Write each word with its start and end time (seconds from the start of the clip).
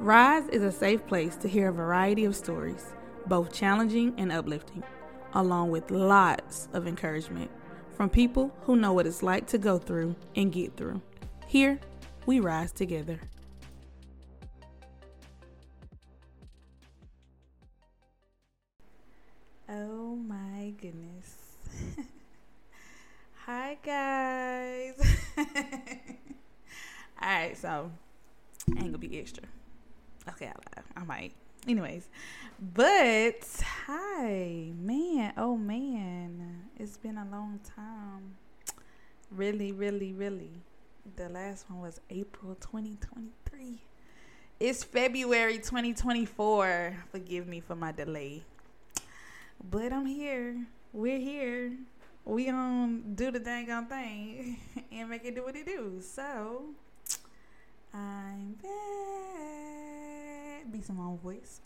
Rise 0.00 0.46
is 0.50 0.62
a 0.62 0.70
safe 0.70 1.04
place 1.08 1.34
to 1.38 1.48
hear 1.48 1.70
a 1.70 1.72
variety 1.72 2.24
of 2.24 2.36
stories, 2.36 2.94
both 3.26 3.52
challenging 3.52 4.14
and 4.16 4.30
uplifting, 4.30 4.84
along 5.34 5.72
with 5.72 5.90
lots 5.90 6.68
of 6.72 6.86
encouragement 6.86 7.50
from 7.96 8.08
people 8.08 8.54
who 8.62 8.76
know 8.76 8.92
what 8.92 9.08
it's 9.08 9.24
like 9.24 9.48
to 9.48 9.58
go 9.58 9.76
through 9.76 10.14
and 10.36 10.52
get 10.52 10.76
through. 10.76 11.02
Here, 11.48 11.80
we 12.26 12.38
rise 12.38 12.70
together. 12.70 13.18
Oh 19.68 20.14
my 20.14 20.74
goodness. 20.80 21.34
Hi, 23.46 23.76
guys. 23.84 24.94
All 27.20 27.28
right, 27.28 27.58
so 27.58 27.90
I 28.68 28.78
ain't 28.78 28.92
gonna 28.92 28.98
be 28.98 29.18
extra. 29.18 29.42
Okay, 30.28 30.52
I. 30.76 31.00
I 31.00 31.04
might. 31.04 31.32
Anyways, 31.68 32.08
but 32.74 33.44
hi, 33.86 34.72
man. 34.76 35.32
Oh 35.36 35.56
man, 35.56 36.64
it's 36.76 36.96
been 36.96 37.18
a 37.18 37.26
long 37.30 37.60
time. 37.76 38.34
Really, 39.30 39.70
really, 39.70 40.12
really. 40.12 40.50
The 41.16 41.28
last 41.28 41.70
one 41.70 41.80
was 41.82 42.00
April 42.10 42.56
2023. 42.56 43.80
It's 44.58 44.82
February 44.82 45.58
2024. 45.58 46.96
Forgive 47.12 47.46
me 47.46 47.60
for 47.60 47.76
my 47.76 47.92
delay. 47.92 48.42
But 49.70 49.92
I'm 49.92 50.06
here. 50.06 50.66
We're 50.92 51.20
here. 51.20 51.72
We 52.24 52.46
gonna 52.46 52.98
do 53.14 53.30
the 53.30 53.38
dang 53.38 53.70
on 53.70 53.86
thing 53.86 54.58
and 54.92 55.08
make 55.10 55.24
it 55.24 55.36
do 55.36 55.44
what 55.44 55.54
it 55.54 55.66
do. 55.66 56.00
So 56.00 56.64
I'm 57.94 58.54
back. 58.62 60.17
Be 60.66 60.82
some 60.82 61.00
own 61.00 61.18
voice. 61.18 61.60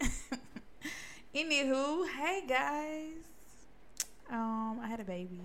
Anywho, 1.34 2.08
hey 2.08 2.44
guys. 2.46 3.24
Um, 4.30 4.78
I 4.80 4.86
had 4.86 5.00
a 5.00 5.04
baby. 5.04 5.40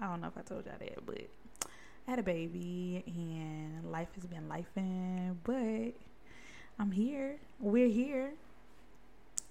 I 0.00 0.08
don't 0.08 0.20
know 0.20 0.26
if 0.26 0.36
I 0.36 0.42
told 0.42 0.66
y'all 0.66 0.74
that, 0.78 1.06
but 1.06 1.20
I 2.06 2.10
had 2.10 2.18
a 2.18 2.22
baby 2.22 3.02
and 3.06 3.90
life 3.90 4.08
has 4.16 4.26
been 4.26 4.48
lifing, 4.48 5.36
but 5.44 5.94
I'm 6.78 6.90
here. 6.90 7.36
We're 7.60 7.88
here. 7.88 8.32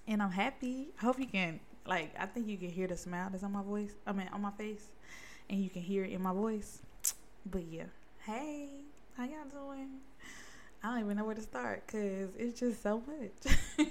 And 0.06 0.22
I'm 0.22 0.30
happy. 0.30 0.88
I 1.00 1.06
hope 1.06 1.18
you 1.18 1.26
can 1.26 1.60
like 1.86 2.14
I 2.18 2.26
think 2.26 2.46
you 2.48 2.58
can 2.58 2.70
hear 2.70 2.86
the 2.86 2.96
smile 2.96 3.28
that's 3.30 3.42
on 3.42 3.52
my 3.52 3.62
voice. 3.62 3.94
I 4.06 4.12
mean 4.12 4.28
on 4.32 4.42
my 4.42 4.52
face. 4.52 4.86
And 5.50 5.60
you 5.60 5.70
can 5.70 5.82
hear 5.82 6.04
it 6.04 6.12
in 6.12 6.22
my 6.22 6.32
voice. 6.32 6.80
But 7.50 7.64
yeah. 7.70 7.84
Hey, 8.24 8.68
how 9.16 9.24
y'all 9.24 9.48
doing? 9.50 10.00
I 10.84 10.88
don't 10.88 11.00
even 11.00 11.16
know 11.16 11.24
where 11.24 11.34
to 11.34 11.40
start 11.40 11.84
because 11.86 12.36
it's 12.36 12.60
just 12.60 12.82
so 12.82 13.02
much. 13.06 13.56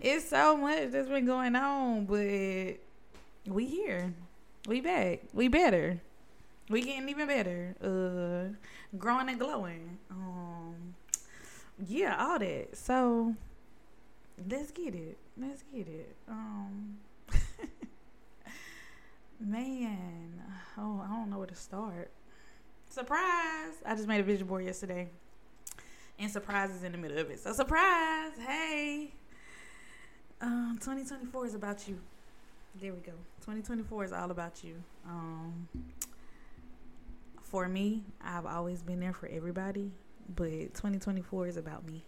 it's 0.00 0.28
so 0.28 0.56
much 0.56 0.92
that's 0.92 1.08
been 1.08 1.26
going 1.26 1.56
on, 1.56 2.04
but 2.04 2.78
we 3.52 3.66
here. 3.66 4.14
We 4.68 4.80
back. 4.80 5.22
We 5.32 5.48
better. 5.48 6.00
We 6.70 6.82
getting 6.82 7.08
even 7.08 7.26
better. 7.26 7.74
Uh 7.82 8.54
growing 8.96 9.28
and 9.28 9.40
glowing. 9.40 9.98
Um 10.12 10.94
yeah, 11.84 12.24
all 12.24 12.38
that. 12.38 12.76
So 12.76 13.34
let's 14.48 14.70
get 14.70 14.94
it. 14.94 15.18
Let's 15.36 15.64
get 15.74 15.88
it. 15.88 16.14
Um 16.28 16.98
Man, 19.40 20.40
oh, 20.78 21.04
I 21.04 21.16
don't 21.16 21.30
know 21.30 21.38
where 21.38 21.48
to 21.48 21.56
start. 21.56 22.12
Surprise! 22.88 23.74
I 23.84 23.96
just 23.96 24.06
made 24.06 24.20
a 24.20 24.22
vision 24.22 24.46
board 24.46 24.64
yesterday. 24.64 25.10
And 26.18 26.30
surprises 26.30 26.84
in 26.84 26.92
the 26.92 26.98
middle 26.98 27.18
of 27.18 27.30
it. 27.30 27.40
So 27.40 27.52
surprise! 27.52 28.32
Hey! 28.38 29.12
Um, 30.40 30.78
2024 30.80 31.46
is 31.46 31.54
about 31.54 31.88
you. 31.88 31.98
There 32.80 32.92
we 32.92 33.00
go. 33.00 33.12
2024 33.40 34.04
is 34.04 34.12
all 34.12 34.30
about 34.30 34.62
you. 34.62 34.74
Um, 35.06 35.68
for 37.42 37.68
me, 37.68 38.02
I've 38.20 38.46
always 38.46 38.82
been 38.82 39.00
there 39.00 39.12
for 39.12 39.28
everybody, 39.28 39.90
but 40.34 40.74
2024 40.74 41.46
is 41.46 41.56
about 41.56 41.86
me. 41.86 42.04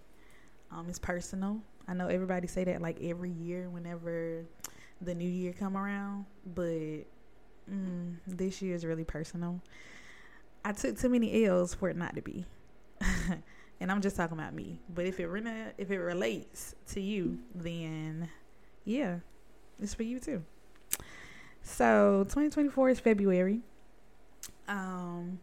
Um, 0.73 0.87
it's 0.89 0.99
personal. 0.99 1.61
I 1.89 1.95
know 1.95 2.09
everybody 2.09 2.47
say 2.49 2.65
that 2.65 2.83
like 2.83 3.01
every 3.01 3.31
year 3.31 3.69
whenever 3.71 4.45
the 5.01 5.15
new 5.15 5.29
year 5.29 5.53
come 5.53 5.77
around, 5.77 6.27
but 6.55 7.05
mm, 7.71 8.17
this 8.27 8.61
year 8.61 8.75
is 8.75 8.85
really 8.85 9.05
personal. 9.05 9.61
I 10.65 10.73
took 10.73 10.99
too 10.99 11.09
many 11.09 11.45
L's 11.47 11.75
for 11.75 11.89
it 11.89 11.97
not 11.97 12.17
to 12.17 12.23
be. 12.23 12.45
And 13.81 13.91
I'm 13.91 14.01
just 14.01 14.17
talking 14.17 14.39
about 14.39 14.55
me. 14.55 14.79
But 14.93 15.07
if 15.07 15.21
it 15.21 15.27
re- 15.27 15.73
if 15.79 15.91
it 15.91 15.99
relates 15.99 16.75
to 16.89 17.01
you, 17.01 17.39
then 17.55 18.29
yeah, 18.85 19.19
it's 19.81 19.95
for 19.95 20.03
you 20.03 20.19
too. 20.19 20.43
So 21.63 22.25
2024 22.29 22.91
is 22.91 23.01
February. 23.01 23.61
Um, 24.69 25.41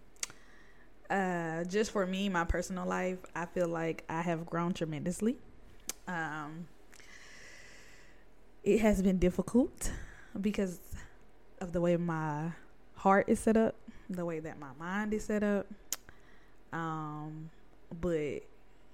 uh, 1.10 1.64
just 1.66 1.92
for 1.92 2.06
me, 2.06 2.30
my 2.30 2.46
personal 2.46 2.88
life, 2.88 3.20
I 3.36 3.46
feel 3.46 3.68
like 3.68 4.04
I 4.10 4.22
have 4.22 4.46
grown 4.46 4.74
tremendously. 4.74 5.38
Um, 6.08 6.68
it 8.64 8.80
has 8.80 9.02
been 9.02 9.20
difficult 9.20 9.92
because 10.40 10.80
of 11.60 11.74
the 11.74 11.82
way 11.82 11.98
my 11.98 12.52
heart 12.96 13.26
is 13.28 13.40
set 13.40 13.58
up, 13.58 13.76
the 14.10 14.26
way 14.26 14.40
that 14.40 14.58
my 14.60 14.72
mind 14.80 15.14
is 15.14 15.26
set 15.26 15.44
up. 15.44 15.68
Um, 16.72 17.50
but 18.00 18.42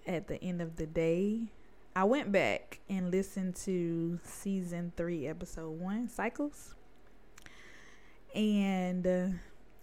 at 0.06 0.28
the 0.28 0.42
end 0.44 0.62
of 0.62 0.76
the 0.76 0.86
day, 0.86 1.52
I 1.96 2.04
went 2.04 2.32
back 2.32 2.80
and 2.90 3.12
listened 3.12 3.56
to 3.58 4.20
season 4.24 4.94
three, 4.96 5.28
episode 5.28 5.72
one, 5.80 6.08
Cycles. 6.08 6.76
And 8.34 9.06
uh, 9.06 9.28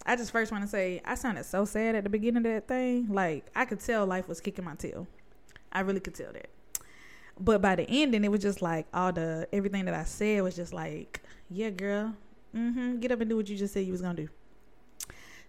I 0.05 0.15
just 0.15 0.31
first 0.31 0.51
want 0.51 0.63
to 0.63 0.69
say, 0.69 1.01
I 1.05 1.15
sounded 1.15 1.45
so 1.45 1.65
sad 1.65 1.95
at 1.95 2.03
the 2.03 2.09
beginning 2.09 2.37
of 2.37 2.43
that 2.43 2.67
thing. 2.67 3.07
Like, 3.09 3.45
I 3.55 3.65
could 3.65 3.79
tell 3.79 4.05
life 4.05 4.27
was 4.27 4.39
kicking 4.39 4.65
my 4.65 4.75
tail. 4.75 5.07
I 5.71 5.81
really 5.81 5.99
could 5.99 6.15
tell 6.15 6.31
that. 6.31 6.49
But 7.39 7.61
by 7.61 7.75
the 7.75 7.87
ending, 7.87 8.23
it 8.23 8.31
was 8.31 8.41
just 8.41 8.61
like 8.61 8.87
all 8.93 9.11
the 9.11 9.47
everything 9.53 9.85
that 9.85 9.93
I 9.93 10.05
said 10.05 10.41
was 10.41 10.55
just 10.55 10.73
like, 10.73 11.21
yeah, 11.49 11.69
girl, 11.69 12.15
mm-hmm, 12.55 12.99
get 12.99 13.11
up 13.11 13.21
and 13.21 13.29
do 13.29 13.37
what 13.37 13.47
you 13.47 13.57
just 13.57 13.73
said 13.73 13.85
you 13.85 13.91
was 13.91 14.01
gonna 14.01 14.15
do. 14.15 14.29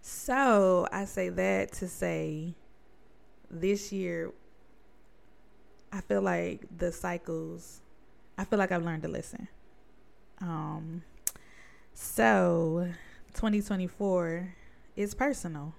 So 0.02 0.86
I 0.92 1.06
say 1.06 1.28
that 1.30 1.72
to 1.74 1.88
say, 1.88 2.54
this 3.50 3.92
year, 3.92 4.32
I 5.92 6.00
feel 6.00 6.22
like 6.22 6.62
the 6.76 6.92
cycles. 6.92 7.80
I 8.36 8.44
feel 8.44 8.58
like 8.58 8.72
I've 8.72 8.84
learned 8.84 9.04
a 9.04 9.08
lesson. 9.08 9.48
Um, 10.40 11.02
so 11.92 12.88
2024 13.34 14.54
is 14.96 15.14
personal. 15.14 15.74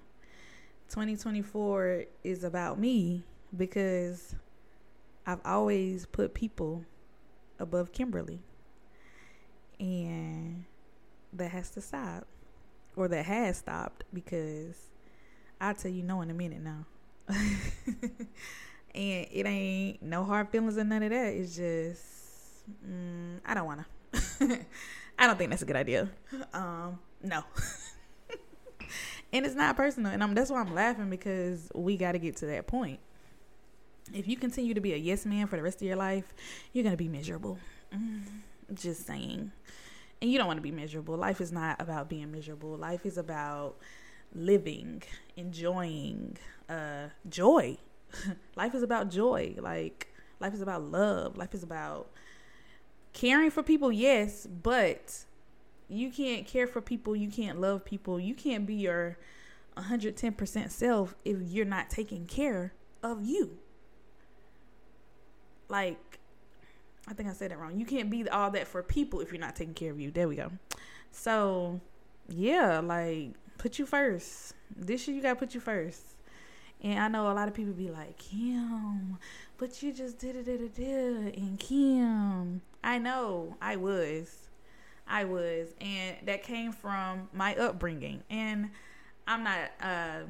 2024 0.90 2.04
is 2.24 2.44
about 2.44 2.78
me 2.78 3.24
because 3.56 4.34
I've 5.26 5.40
always 5.44 6.06
put 6.06 6.34
people 6.34 6.84
above 7.58 7.92
Kimberly. 7.92 8.40
And 9.78 10.64
that 11.32 11.50
has 11.52 11.70
to 11.70 11.80
stop. 11.80 12.26
Or 12.96 13.08
that 13.08 13.24
has 13.24 13.58
stopped 13.58 14.04
because 14.12 14.88
I'll 15.60 15.74
tell 15.74 15.90
you 15.90 16.02
no 16.02 16.20
in 16.22 16.30
a 16.30 16.34
minute 16.34 16.60
now. 16.60 16.86
and 18.94 19.26
it 19.30 19.46
ain't 19.46 20.02
no 20.02 20.24
hard 20.24 20.48
feelings 20.50 20.76
or 20.76 20.84
none 20.84 21.02
of 21.02 21.10
that. 21.10 21.34
It's 21.34 21.56
just, 21.56 22.04
mm, 22.86 23.38
I 23.44 23.54
don't 23.54 23.66
want 23.66 23.84
to. 24.12 24.60
I 25.18 25.26
don't 25.26 25.36
think 25.36 25.50
that's 25.50 25.62
a 25.62 25.66
good 25.66 25.76
idea. 25.76 26.08
Um, 26.54 26.98
no. 27.22 27.42
and 29.32 29.44
it's 29.44 29.54
not 29.54 29.76
personal. 29.76 30.12
And 30.12 30.22
I'm, 30.22 30.34
that's 30.34 30.50
why 30.50 30.60
I'm 30.60 30.74
laughing 30.74 31.10
because 31.10 31.70
we 31.74 31.96
got 31.96 32.12
to 32.12 32.18
get 32.18 32.36
to 32.36 32.46
that 32.46 32.66
point 32.66 33.00
if 34.14 34.28
you 34.28 34.36
continue 34.36 34.74
to 34.74 34.80
be 34.80 34.92
a 34.92 34.96
yes 34.96 35.24
man 35.24 35.46
for 35.46 35.56
the 35.56 35.62
rest 35.62 35.80
of 35.80 35.86
your 35.86 35.96
life, 35.96 36.34
you're 36.72 36.88
to 36.88 36.96
be 36.96 37.08
miserable. 37.08 37.58
Mm, 37.94 38.22
just 38.74 39.06
saying. 39.06 39.52
And 40.22 40.30
you 40.30 40.38
don't 40.38 40.46
want 40.46 40.58
to 40.58 40.62
be 40.62 40.70
miserable. 40.70 41.16
Life 41.16 41.40
is 41.40 41.52
not 41.52 41.80
about 41.80 42.08
being 42.08 42.30
miserable. 42.30 42.76
Life 42.76 43.06
is 43.06 43.16
about 43.16 43.76
living, 44.34 45.02
enjoying, 45.36 46.36
uh, 46.68 47.08
joy. 47.28 47.78
life 48.56 48.74
is 48.74 48.82
about 48.82 49.10
joy. 49.10 49.54
Like, 49.58 50.12
life 50.40 50.54
is 50.54 50.60
about 50.60 50.82
love. 50.82 51.36
Life 51.36 51.54
is 51.54 51.62
about 51.62 52.10
caring 53.12 53.50
for 53.50 53.62
people, 53.62 53.90
yes, 53.92 54.46
but 54.46 55.24
you 55.88 56.10
can't 56.10 56.46
care 56.46 56.66
for 56.66 56.80
people. 56.80 57.16
You 57.16 57.28
can't 57.28 57.60
love 57.60 57.84
people. 57.84 58.20
You 58.20 58.34
can't 58.34 58.66
be 58.66 58.74
your 58.74 59.18
110% 59.76 60.70
self 60.70 61.14
if 61.24 61.40
you're 61.40 61.64
not 61.64 61.90
taking 61.90 62.26
care 62.26 62.72
of 63.02 63.24
you 63.24 63.58
like 65.70 66.18
I 67.08 67.14
think 67.14 67.28
I 67.28 67.32
said 67.32 67.50
it 67.50 67.58
wrong. 67.58 67.78
You 67.78 67.86
can't 67.86 68.10
be 68.10 68.28
all 68.28 68.50
that 68.50 68.68
for 68.68 68.82
people 68.82 69.20
if 69.20 69.32
you're 69.32 69.40
not 69.40 69.56
taking 69.56 69.74
care 69.74 69.90
of 69.90 69.98
you. 69.98 70.10
There 70.10 70.28
we 70.28 70.36
go. 70.36 70.52
So, 71.10 71.80
yeah, 72.28 72.80
like 72.80 73.32
put 73.60 73.78
you 73.78 73.84
first. 73.84 74.54
This 74.74 75.06
year 75.06 75.14
you 75.14 75.22
gotta 75.22 75.36
put 75.36 75.54
you 75.54 75.60
first. 75.60 76.14
And 76.82 76.98
I 76.98 77.08
know 77.08 77.30
a 77.30 77.34
lot 77.34 77.46
of 77.46 77.52
people 77.52 77.74
be 77.74 77.90
like, 77.90 78.16
Kim, 78.16 79.18
but 79.58 79.82
you 79.82 79.92
just 79.92 80.18
did 80.18 80.34
it, 80.34 80.46
did 80.46 80.62
it, 80.62 80.74
did 80.74 81.26
it. 81.26 81.36
And 81.36 81.60
Kim, 81.60 82.62
I 82.82 82.98
know 82.98 83.56
I 83.60 83.76
was. 83.76 84.48
I 85.06 85.24
was. 85.24 85.74
And 85.78 86.16
that 86.24 86.42
came 86.42 86.72
from 86.72 87.28
my 87.34 87.54
upbringing. 87.54 88.22
And 88.30 88.70
I'm 89.26 89.44
not 89.44 89.70
uh, 89.82 90.20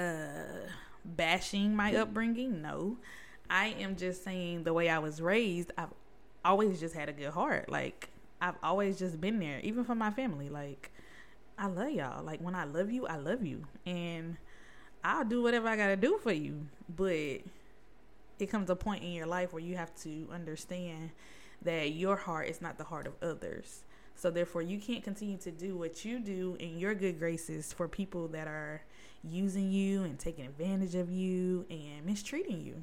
uh, 0.00 0.70
bashing 1.04 1.76
my 1.76 1.94
upbringing. 1.94 2.62
No. 2.62 2.96
I 3.50 3.76
am 3.78 3.96
just 3.96 4.24
saying 4.24 4.64
the 4.64 4.72
way 4.72 4.88
I 4.88 4.98
was 4.98 5.20
raised, 5.20 5.72
I've 5.76 5.92
always 6.42 6.80
just 6.80 6.94
had 6.94 7.10
a 7.10 7.12
good 7.12 7.32
heart. 7.32 7.68
Like, 7.68 8.08
I've 8.40 8.56
always 8.62 8.98
just 8.98 9.20
been 9.20 9.38
there, 9.40 9.60
even 9.60 9.84
for 9.84 9.94
my 9.94 10.10
family. 10.10 10.48
Like, 10.48 10.90
I 11.58 11.66
love 11.68 11.90
y'all. 11.90 12.24
Like, 12.24 12.40
when 12.40 12.54
I 12.54 12.64
love 12.64 12.90
you, 12.90 13.06
I 13.06 13.16
love 13.16 13.44
you. 13.44 13.64
And 13.86 14.36
I'll 15.02 15.24
do 15.24 15.42
whatever 15.42 15.68
I 15.68 15.76
got 15.76 15.88
to 15.88 15.96
do 15.96 16.18
for 16.22 16.32
you. 16.32 16.66
But 16.94 17.40
it 18.38 18.46
comes 18.50 18.68
a 18.70 18.76
point 18.76 19.02
in 19.02 19.12
your 19.12 19.26
life 19.26 19.52
where 19.52 19.62
you 19.62 19.76
have 19.76 19.94
to 20.02 20.28
understand 20.32 21.10
that 21.62 21.92
your 21.92 22.16
heart 22.16 22.48
is 22.48 22.60
not 22.60 22.78
the 22.78 22.84
heart 22.84 23.06
of 23.06 23.14
others. 23.22 23.84
So 24.14 24.30
therefore, 24.30 24.62
you 24.62 24.78
can't 24.78 25.04
continue 25.04 25.36
to 25.38 25.50
do 25.50 25.76
what 25.76 26.04
you 26.04 26.18
do 26.18 26.56
in 26.58 26.78
your 26.78 26.94
good 26.94 27.18
graces 27.18 27.72
for 27.72 27.86
people 27.86 28.28
that 28.28 28.46
are 28.46 28.82
using 29.22 29.70
you 29.70 30.04
and 30.04 30.18
taking 30.18 30.46
advantage 30.46 30.94
of 30.94 31.10
you 31.10 31.66
and 31.70 32.04
mistreating 32.04 32.62
you. 32.64 32.82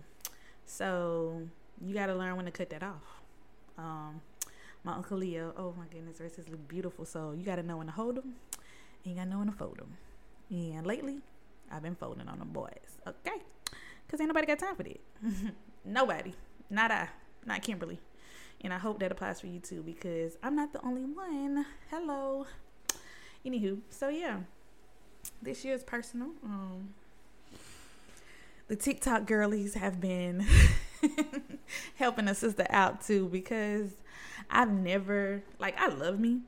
So 0.66 1.42
you 1.82 1.94
got 1.94 2.08
to 2.08 2.16
learn 2.16 2.36
when 2.36 2.46
to 2.46 2.52
cut 2.52 2.70
that 2.70 2.84
off. 2.84 3.22
Um, 3.78 4.22
my 4.84 4.94
uncle 4.94 5.18
Leo, 5.18 5.54
oh 5.58 5.74
my 5.78 5.86
goodness, 5.92 6.18
verses 6.18 6.50
look 6.50 6.68
beautiful. 6.68 7.06
So 7.06 7.34
you 7.38 7.44
got 7.44 7.56
to 7.56 7.64
know 7.64 7.78
when 7.78 7.88
to 7.88 7.94
hold 7.94 8.16
them, 8.16 8.36
you 9.04 9.16
got 9.16 9.28
know 9.28 9.40
when 9.40 9.48
to 9.48 9.54
fold 9.54 9.78
them. 9.78 9.98
And 10.50 10.86
lately, 10.86 11.20
I've 11.72 11.84
been 11.84 11.96
folding 11.96 12.28
on 12.28 12.40
them 12.40 12.50
boys. 12.50 12.98
Okay, 13.08 13.42
because 14.06 14.20
ain't 14.20 14.30
nobody 14.30 14.48
got 14.48 14.60
time 14.60 14.76
for 14.76 14.84
that. 14.84 15.02
nobody, 15.86 16.34
not 16.70 16.92
I, 16.92 17.10
not 17.46 17.62
Kimberly. 17.62 18.00
And 18.62 18.74
I 18.74 18.78
hope 18.78 19.00
that 19.00 19.12
applies 19.12 19.42
for 19.42 19.48
you 19.48 19.60
too 19.60 19.82
because 19.82 20.38
I'm 20.42 20.56
not 20.56 20.72
the 20.72 20.82
only 20.86 21.04
one. 21.04 21.66
Hello. 21.90 22.46
Anywho, 23.46 23.80
so 23.90 24.08
yeah, 24.08 24.38
this 25.42 25.66
year 25.66 25.74
is 25.74 25.84
personal. 25.84 26.30
Um, 26.46 26.94
the 28.70 28.78
TikTok 28.78 29.26
girlies 29.26 29.74
have 29.74 30.00
been 30.00 30.46
helping 31.96 32.30
a 32.30 32.36
sister 32.36 32.66
out 32.70 33.02
too 33.02 33.28
because 33.28 33.92
I've 34.50 34.72
never 34.72 35.44
like 35.60 35.78
I 35.78 35.88
love 35.88 36.20
me 36.20 36.42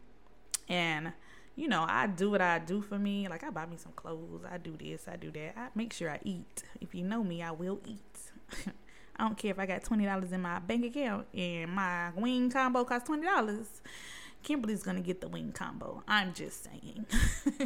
and 0.69 1.11
you 1.55 1.67
know 1.67 1.85
I 1.87 2.07
do 2.07 2.31
what 2.31 2.41
I 2.41 2.59
do 2.59 2.81
for 2.81 2.99
me 2.99 3.27
like 3.27 3.43
I 3.43 3.49
buy 3.49 3.65
me 3.65 3.77
some 3.77 3.93
clothes 3.93 4.41
I 4.49 4.57
do 4.57 4.75
this 4.77 5.07
I 5.07 5.15
do 5.15 5.31
that 5.31 5.53
I 5.57 5.67
make 5.75 5.93
sure 5.93 6.09
I 6.09 6.19
eat 6.23 6.63
if 6.81 6.93
you 6.93 7.03
know 7.03 7.23
me 7.23 7.41
I 7.41 7.51
will 7.51 7.79
eat 7.85 8.31
I 9.17 9.23
don't 9.23 9.37
care 9.37 9.51
if 9.51 9.59
I 9.59 9.65
got 9.65 9.83
twenty 9.83 10.05
dollars 10.05 10.31
in 10.31 10.41
my 10.41 10.59
bank 10.59 10.85
account 10.85 11.27
and 11.33 11.71
my 11.71 12.11
wing 12.15 12.49
combo 12.49 12.83
costs 12.83 13.07
twenty 13.07 13.25
dollars. 13.25 13.81
Kimberly's 14.43 14.83
gonna 14.83 15.01
get 15.01 15.21
the 15.21 15.27
wing 15.27 15.51
combo. 15.53 16.03
I'm 16.07 16.33
just 16.33 16.63
saying. 16.63 17.05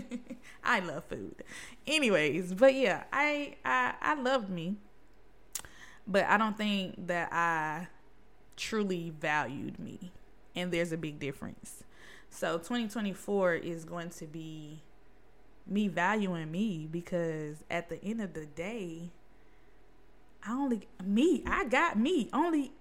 I 0.64 0.80
love 0.80 1.06
food. 1.06 1.44
Anyways, 1.88 2.54
but 2.54 2.74
yeah, 2.74 3.04
I 3.12 3.56
I 3.66 3.96
I 4.02 4.14
loved 4.14 4.50
me, 4.50 4.76
but 6.08 6.26
I 6.26 6.38
don't 6.38 6.58
think 6.58 7.08
that 7.08 7.34
I 7.34 7.88
truly 8.56 9.12
valued 9.20 9.80
me, 9.80 10.12
and 10.56 10.72
there's 10.72 10.92
a 10.92 10.98
big 10.98 11.20
difference. 11.20 11.84
So 12.30 12.58
2024 12.58 13.56
is 13.56 13.86
going 13.86 14.10
to 14.12 14.26
be 14.26 14.82
me 15.68 15.88
valuing 15.88 16.52
me 16.52 16.88
because 16.90 17.58
at 17.70 17.90
the 17.90 18.04
end 18.04 18.22
of 18.22 18.34
the 18.34 18.46
day, 18.46 19.10
I 20.46 20.54
only 20.54 20.88
me. 21.04 21.44
I 21.46 21.66
got 21.66 21.98
me. 21.98 22.30
Only, 22.32 22.72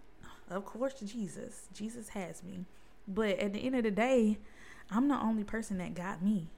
of 0.49 0.65
course, 0.65 0.95
Jesus. 1.01 1.69
Jesus 1.75 2.11
has 2.11 2.43
me. 2.43 2.67
But 3.07 3.39
at 3.39 3.53
the 3.53 3.61
end 3.61 3.75
of 3.75 3.85
the 3.85 3.91
day, 3.91 4.39
I'm 4.91 5.09
the 5.09 5.21
only 5.21 5.45
person 5.45 5.79
that 5.79 5.95
got 5.95 6.23
me, 6.23 6.49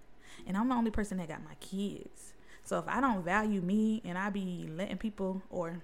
and 0.47 0.57
I'm 0.57 0.69
the 0.69 0.75
only 0.75 0.91
person 0.91 1.19
that 1.19 1.29
got 1.29 1.45
my 1.45 1.55
kids. 1.61 2.35
So 2.63 2.79
if 2.79 2.87
I 2.87 3.01
don't 3.01 3.25
value 3.25 3.61
me, 3.61 4.03
and 4.05 4.19
I 4.19 4.31
be 4.31 4.69
letting 4.77 4.99
people, 4.99 5.43
or 5.51 5.83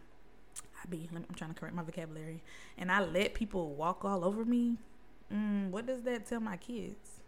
I 0.82 0.88
be, 0.88 1.08
I'm 1.14 1.24
trying 1.34 1.54
to 1.54 1.58
correct 1.58 1.74
my 1.74 1.82
vocabulary, 1.82 2.42
and 2.78 2.90
I 2.90 3.00
let 3.00 3.34
people 3.34 3.74
walk 3.74 4.04
all 4.04 4.24
over 4.24 4.44
me. 4.44 4.76
Mm, 5.32 5.70
what 5.70 5.86
does 5.86 6.02
that 6.02 6.26
tell 6.26 6.40
my 6.40 6.56
kids? 6.56 7.20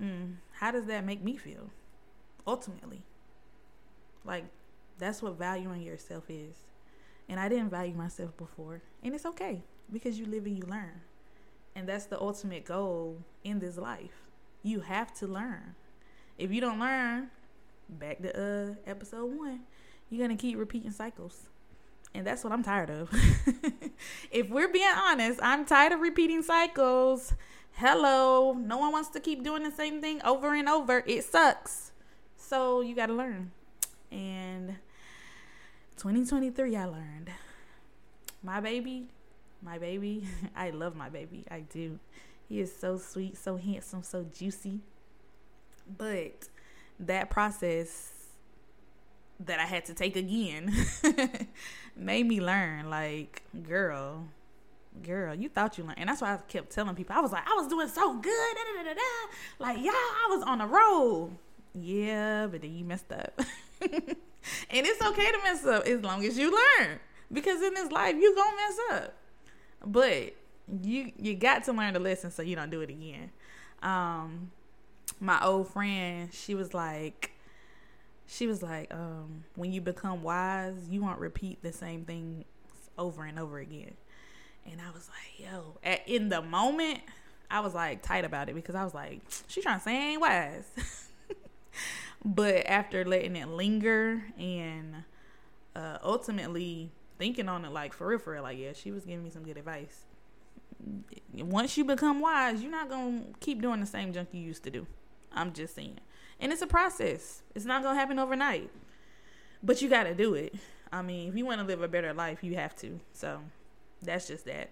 Mm, 0.00 0.36
how 0.52 0.70
does 0.70 0.86
that 0.86 1.04
make 1.04 1.22
me 1.22 1.36
feel? 1.36 1.70
Ultimately, 2.46 3.02
like 4.24 4.44
that's 4.98 5.22
what 5.22 5.38
valuing 5.38 5.82
yourself 5.82 6.24
is. 6.28 6.56
And 7.28 7.38
I 7.38 7.48
didn't 7.48 7.70
value 7.70 7.94
myself 7.94 8.36
before. 8.36 8.82
And 9.02 9.14
it's 9.14 9.26
okay 9.26 9.62
because 9.92 10.18
you 10.18 10.26
live 10.26 10.46
and 10.46 10.56
you 10.56 10.64
learn. 10.64 11.02
And 11.76 11.88
that's 11.88 12.06
the 12.06 12.20
ultimate 12.20 12.64
goal 12.64 13.18
in 13.44 13.58
this 13.58 13.76
life. 13.76 14.24
You 14.62 14.80
have 14.80 15.12
to 15.14 15.26
learn. 15.26 15.74
If 16.38 16.50
you 16.52 16.60
don't 16.60 16.80
learn, 16.80 17.30
back 17.88 18.20
to 18.22 18.30
uh 18.30 18.74
episode 18.90 19.26
1, 19.26 19.60
you're 20.10 20.26
going 20.26 20.36
to 20.36 20.40
keep 20.40 20.58
repeating 20.58 20.90
cycles. 20.90 21.48
And 22.14 22.26
that's 22.26 22.42
what 22.42 22.52
I'm 22.52 22.62
tired 22.62 22.90
of. 22.90 23.10
if 24.30 24.48
we're 24.48 24.68
being 24.68 24.92
honest, 24.96 25.40
I'm 25.42 25.64
tired 25.64 25.92
of 25.92 26.00
repeating 26.00 26.42
cycles. 26.42 27.34
Hello, 27.72 28.54
no 28.54 28.78
one 28.78 28.92
wants 28.92 29.10
to 29.10 29.20
keep 29.20 29.44
doing 29.44 29.62
the 29.62 29.70
same 29.70 30.00
thing 30.00 30.20
over 30.24 30.54
and 30.54 30.68
over. 30.68 31.04
It 31.06 31.24
sucks. 31.24 31.92
So 32.36 32.80
you 32.80 32.96
got 32.96 33.06
to 33.06 33.14
learn. 33.14 33.52
And 34.10 34.76
2023, 35.98 36.76
I 36.76 36.84
learned 36.86 37.30
my 38.42 38.60
baby, 38.60 39.08
my 39.62 39.78
baby. 39.78 40.26
I 40.56 40.70
love 40.70 40.96
my 40.96 41.08
baby. 41.08 41.44
I 41.50 41.60
do. 41.60 41.98
He 42.48 42.60
is 42.60 42.74
so 42.74 42.96
sweet, 42.96 43.36
so 43.36 43.56
handsome, 43.56 44.02
so 44.02 44.24
juicy. 44.24 44.80
But 45.96 46.48
that 46.98 47.30
process 47.30 48.17
that 49.40 49.60
I 49.60 49.64
had 49.64 49.84
to 49.86 49.94
take 49.94 50.16
again 50.16 50.74
made 51.96 52.26
me 52.26 52.40
learn 52.40 52.90
like, 52.90 53.42
girl, 53.62 54.26
girl, 55.02 55.34
you 55.34 55.48
thought 55.48 55.78
you 55.78 55.84
learned. 55.84 55.98
And 55.98 56.08
that's 56.08 56.20
why 56.20 56.34
I 56.34 56.36
kept 56.48 56.70
telling 56.70 56.94
people. 56.94 57.14
I 57.16 57.20
was 57.20 57.32
like, 57.32 57.48
I 57.48 57.54
was 57.54 57.68
doing 57.68 57.88
so 57.88 58.14
good. 58.14 58.56
Da, 58.56 58.82
da, 58.82 58.94
da, 58.94 59.00
like, 59.58 59.78
yeah, 59.78 59.92
I 59.92 60.26
was 60.30 60.42
on 60.42 60.60
a 60.60 60.66
roll. 60.66 61.32
Yeah, 61.74 62.46
but 62.46 62.62
then 62.62 62.76
you 62.76 62.84
messed 62.84 63.12
up. 63.12 63.40
and 63.80 64.16
it's 64.70 65.02
okay 65.02 65.30
to 65.30 65.38
mess 65.44 65.64
up 65.64 65.86
as 65.86 66.02
long 66.02 66.24
as 66.24 66.36
you 66.36 66.50
learn. 66.50 66.98
Because 67.32 67.60
in 67.62 67.74
this 67.74 67.90
life 67.90 68.16
you 68.16 68.34
gonna 68.34 68.56
mess 68.56 69.02
up. 69.02 69.14
But 69.84 70.34
you 70.82 71.12
you 71.18 71.34
got 71.34 71.64
to 71.64 71.72
learn 71.72 71.92
the 71.92 72.00
lesson 72.00 72.30
so 72.30 72.42
you 72.42 72.56
don't 72.56 72.70
do 72.70 72.80
it 72.80 72.90
again. 72.90 73.30
Um 73.82 74.50
my 75.20 75.42
old 75.44 75.68
friend, 75.68 76.30
she 76.32 76.54
was 76.54 76.74
like 76.74 77.32
she 78.28 78.46
was 78.46 78.62
like, 78.62 78.92
um, 78.94 79.44
when 79.56 79.72
you 79.72 79.80
become 79.80 80.22
wise, 80.22 80.88
you 80.88 81.02
won't 81.02 81.18
repeat 81.18 81.62
the 81.62 81.72
same 81.72 82.04
thing 82.04 82.44
over 82.96 83.24
and 83.24 83.38
over 83.38 83.58
again. 83.58 83.94
And 84.70 84.80
I 84.80 84.90
was 84.92 85.08
like, 85.08 85.50
yo, 85.50 85.78
at, 85.82 86.06
in 86.06 86.28
the 86.28 86.42
moment, 86.42 87.00
I 87.50 87.60
was 87.60 87.74
like 87.74 88.02
tight 88.02 88.24
about 88.24 88.48
it 88.48 88.54
because 88.54 88.74
I 88.74 88.84
was 88.84 88.94
like, 88.94 89.22
she 89.48 89.62
trying 89.62 89.78
to 89.78 89.84
say 89.84 89.96
I 89.96 90.10
ain't 90.10 90.20
wise. 90.20 90.70
But 92.24 92.66
after 92.66 93.04
letting 93.04 93.36
it 93.36 93.48
linger 93.48 94.24
and 94.38 95.04
uh, 95.76 95.98
ultimately 96.02 96.90
thinking 97.18 97.48
on 97.48 97.64
it, 97.64 97.72
like 97.72 97.92
for 97.92 98.08
real, 98.08 98.18
for 98.18 98.32
real, 98.32 98.42
like 98.42 98.58
yeah, 98.58 98.72
she 98.72 98.90
was 98.90 99.04
giving 99.04 99.24
me 99.24 99.30
some 99.30 99.44
good 99.44 99.56
advice. 99.56 100.04
Once 101.34 101.76
you 101.76 101.84
become 101.84 102.20
wise, 102.20 102.60
you're 102.60 102.70
not 102.70 102.88
gonna 102.88 103.22
keep 103.40 103.62
doing 103.62 103.80
the 103.80 103.86
same 103.86 104.12
junk 104.12 104.28
you 104.32 104.40
used 104.40 104.64
to 104.64 104.70
do. 104.70 104.86
I'm 105.32 105.52
just 105.52 105.74
saying, 105.74 106.00
and 106.40 106.52
it's 106.52 106.62
a 106.62 106.66
process. 106.66 107.42
It's 107.54 107.64
not 107.64 107.82
gonna 107.82 107.98
happen 107.98 108.18
overnight, 108.18 108.70
but 109.62 109.82
you 109.82 109.88
got 109.88 110.04
to 110.04 110.14
do 110.14 110.34
it. 110.34 110.54
I 110.92 111.02
mean, 111.02 111.28
if 111.28 111.36
you 111.36 111.44
want 111.44 111.60
to 111.60 111.66
live 111.66 111.82
a 111.82 111.88
better 111.88 112.14
life, 112.14 112.42
you 112.42 112.54
have 112.54 112.74
to. 112.76 112.98
So 113.12 113.40
that's 114.02 114.28
just 114.28 114.44
that. 114.46 114.70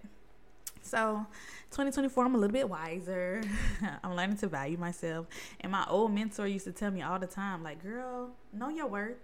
So, 0.83 1.27
2024, 1.73 2.25
I'm 2.25 2.35
a 2.37 2.39
little 2.39 2.53
bit 2.53 2.69
wiser. 2.69 3.43
I'm 4.05 4.15
learning 4.15 4.37
to 4.39 4.47
value 4.47 4.79
myself. 4.79 5.27
And 5.61 5.73
my 5.73 5.85
old 5.89 6.13
mentor 6.13 6.47
used 6.47 6.65
to 6.67 6.73
tell 6.73 6.93
me 6.93 7.03
all 7.03 7.19
the 7.19 7.27
time, 7.27 7.65
like, 7.65 7.83
girl, 7.83 8.31
know 8.53 8.69
your 8.69 8.87
worth. 8.87 9.17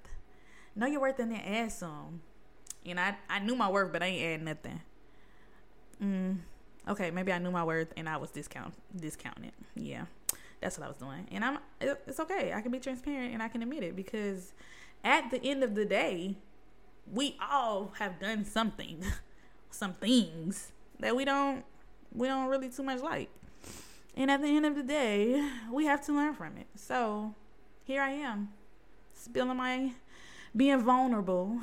Know 0.74 0.86
your 0.86 1.00
worth 1.00 1.20
and 1.20 1.30
then 1.30 1.40
add 1.40 1.70
some. 1.70 2.20
And 2.84 2.98
I, 2.98 3.16
I 3.30 3.38
knew 3.38 3.54
my 3.54 3.70
worth, 3.70 3.92
but 3.92 4.02
I 4.02 4.06
ain't 4.06 4.40
add 4.40 4.44
nothing. 4.44 4.80
Mm, 6.02 6.38
okay, 6.88 7.12
maybe 7.12 7.32
I 7.32 7.38
knew 7.38 7.52
my 7.52 7.62
worth 7.62 7.92
and 7.96 8.08
I 8.08 8.16
was 8.16 8.30
discount 8.30 8.74
discounting. 8.96 9.52
Yeah, 9.76 10.06
that's 10.62 10.78
what 10.78 10.86
I 10.86 10.88
was 10.88 10.96
doing. 10.96 11.26
And 11.30 11.44
I'm 11.44 11.58
it's 11.80 12.20
okay. 12.20 12.52
I 12.54 12.60
can 12.60 12.70
be 12.70 12.78
transparent 12.78 13.34
and 13.34 13.42
I 13.42 13.48
can 13.48 13.62
admit 13.62 13.82
it 13.82 13.96
because 13.96 14.52
at 15.04 15.30
the 15.30 15.42
end 15.44 15.62
of 15.62 15.74
the 15.74 15.84
day, 15.84 16.36
we 17.12 17.36
all 17.50 17.92
have 17.98 18.20
done 18.20 18.44
something, 18.44 19.04
some 19.70 19.92
things 19.92 20.72
that 21.00 21.14
we 21.14 21.24
don't 21.24 21.64
we 22.14 22.28
don't 22.28 22.46
really 22.46 22.68
too 22.68 22.82
much 22.82 23.00
like. 23.00 23.28
And 24.16 24.30
at 24.30 24.42
the 24.42 24.48
end 24.48 24.66
of 24.66 24.76
the 24.76 24.82
day, 24.82 25.50
we 25.70 25.86
have 25.86 26.04
to 26.06 26.12
learn 26.12 26.34
from 26.34 26.56
it. 26.58 26.66
So 26.76 27.34
here 27.84 28.02
I 28.02 28.10
am, 28.10 28.50
spilling 29.14 29.56
my 29.56 29.92
being 30.54 30.80
vulnerable 30.80 31.58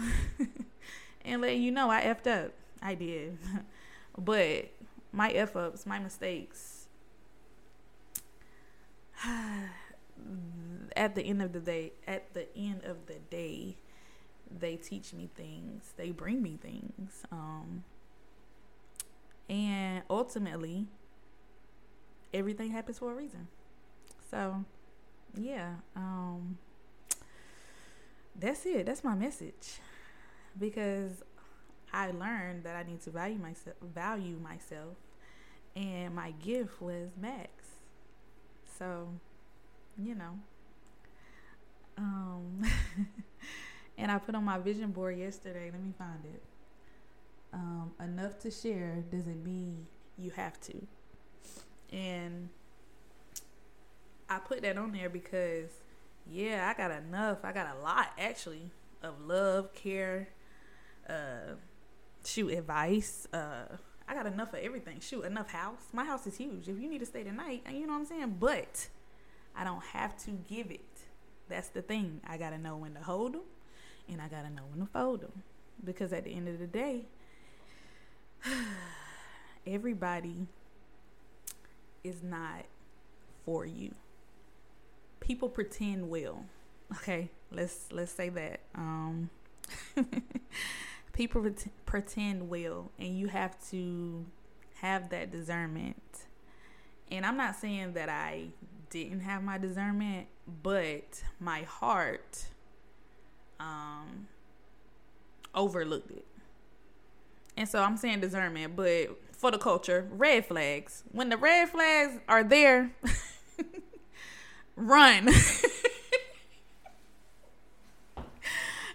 and 1.25 1.41
letting 1.41 1.61
you 1.61 1.71
know 1.71 1.89
I 1.89 2.01
effed 2.01 2.27
up. 2.27 2.51
I 2.81 2.95
did. 2.95 3.37
but 4.17 4.71
my 5.11 5.29
F 5.31 5.55
ups, 5.55 5.85
my 5.85 5.99
mistakes, 5.99 6.78
at 10.99 11.15
the 11.15 11.23
end 11.23 11.41
of 11.41 11.53
the 11.53 11.61
day, 11.61 11.93
at 12.05 12.33
the 12.33 12.45
end 12.57 12.83
of 12.83 13.07
the 13.07 13.15
day, 13.31 13.77
they 14.59 14.75
teach 14.75 15.13
me 15.13 15.29
things. 15.33 15.93
They 15.95 16.11
bring 16.11 16.43
me 16.43 16.59
things. 16.61 17.23
Um, 17.31 17.85
and 19.49 20.03
ultimately, 20.09 20.87
everything 22.33 22.71
happens 22.71 22.99
for 22.99 23.13
a 23.13 23.15
reason. 23.15 23.47
So, 24.29 24.65
yeah, 25.37 25.75
um, 25.95 26.57
that's 28.37 28.65
it. 28.65 28.85
That's 28.85 29.03
my 29.03 29.15
message. 29.15 29.79
Because 30.59 31.23
I 31.93 32.11
learned 32.11 32.65
that 32.65 32.75
I 32.75 32.83
need 32.83 33.01
to 33.03 33.09
value 33.09 33.39
myself, 33.39 33.77
value 33.81 34.37
myself, 34.37 34.97
and 35.77 36.13
my 36.13 36.31
gift 36.31 36.81
was 36.81 37.11
Max. 37.17 37.51
So, 38.77 39.07
you 39.97 40.13
know, 40.13 40.39
um, 41.99 42.63
and 43.97 44.11
I 44.11 44.17
put 44.17 44.35
on 44.35 44.43
my 44.43 44.57
vision 44.57 44.91
board 44.91 45.17
yesterday. 45.17 45.69
Let 45.71 45.83
me 45.83 45.93
find 45.97 46.23
it. 46.23 46.41
Um, 47.51 47.91
enough 47.99 48.39
to 48.39 48.51
share 48.51 49.03
doesn't 49.11 49.43
mean 49.43 49.87
you 50.17 50.31
have 50.31 50.59
to, 50.61 50.75
and 51.91 52.49
I 54.29 54.37
put 54.37 54.61
that 54.61 54.77
on 54.77 54.91
there 54.91 55.09
because, 55.09 55.69
yeah, 56.29 56.71
I 56.71 56.79
got 56.79 56.91
enough. 56.91 57.39
I 57.43 57.51
got 57.51 57.75
a 57.75 57.81
lot 57.81 58.07
actually 58.19 58.71
of 59.01 59.19
love, 59.25 59.73
care, 59.73 60.29
uh, 61.09 61.55
shoot, 62.23 62.49
advice. 62.49 63.27
Uh, 63.33 63.63
I 64.07 64.13
got 64.13 64.27
enough 64.27 64.53
of 64.53 64.59
everything. 64.59 64.99
Shoot, 64.99 65.25
enough 65.25 65.49
house. 65.49 65.87
My 65.91 66.05
house 66.05 66.27
is 66.27 66.37
huge. 66.37 66.67
If 66.67 66.79
you 66.79 66.89
need 66.89 66.99
to 66.99 67.05
stay 67.05 67.23
tonight, 67.23 67.63
you 67.71 67.87
know 67.87 67.93
what 67.93 67.99
I'm 67.99 68.05
saying. 68.05 68.37
But 68.39 68.89
I 69.55 69.63
don't 69.63 69.83
have 69.83 70.17
to 70.25 70.31
give 70.47 70.71
it. 70.71 70.98
That's 71.49 71.69
the 71.69 71.81
thing. 71.81 72.21
I 72.27 72.37
gotta 72.37 72.57
know 72.57 72.77
when 72.77 72.93
to 72.93 73.01
hold 73.01 73.33
them, 73.33 73.41
and 74.07 74.21
I 74.21 74.27
gotta 74.27 74.49
know 74.49 74.63
when 74.69 74.85
to 74.85 74.91
fold 74.91 75.21
them. 75.21 75.43
Because 75.83 76.13
at 76.13 76.25
the 76.25 76.33
end 76.33 76.47
of 76.47 76.59
the 76.59 76.67
day, 76.67 77.05
everybody 79.67 80.47
is 82.03 82.23
not 82.23 82.65
for 83.45 83.65
you 83.65 83.93
people 85.29 85.47
pretend 85.47 86.09
well. 86.09 86.43
Okay, 86.91 87.29
let's 87.51 87.91
let's 87.91 88.11
say 88.11 88.29
that. 88.29 88.61
Um, 88.73 89.29
people 91.13 91.47
pretend 91.85 92.49
well, 92.49 92.91
and 92.97 93.15
you 93.15 93.27
have 93.27 93.55
to 93.69 94.25
have 94.81 95.09
that 95.09 95.31
discernment. 95.31 96.01
And 97.11 97.27
I'm 97.27 97.37
not 97.37 97.55
saying 97.57 97.93
that 97.93 98.09
I 98.09 98.47
didn't 98.89 99.21
have 99.21 99.43
my 99.43 99.57
discernment, 99.57 100.27
but 100.63 101.23
my 101.39 101.61
heart 101.61 102.45
um, 103.59 104.27
overlooked 105.53 106.11
it. 106.11 106.25
And 107.57 107.67
so 107.67 107.83
I'm 107.83 107.97
saying 107.97 108.21
discernment, 108.21 108.75
but 108.75 109.09
for 109.31 109.51
the 109.51 109.57
culture, 109.57 110.07
red 110.11 110.45
flags. 110.45 111.03
When 111.11 111.29
the 111.29 111.37
red 111.37 111.69
flags 111.69 112.19
are 112.27 112.43
there, 112.43 112.91
run. 114.75 115.29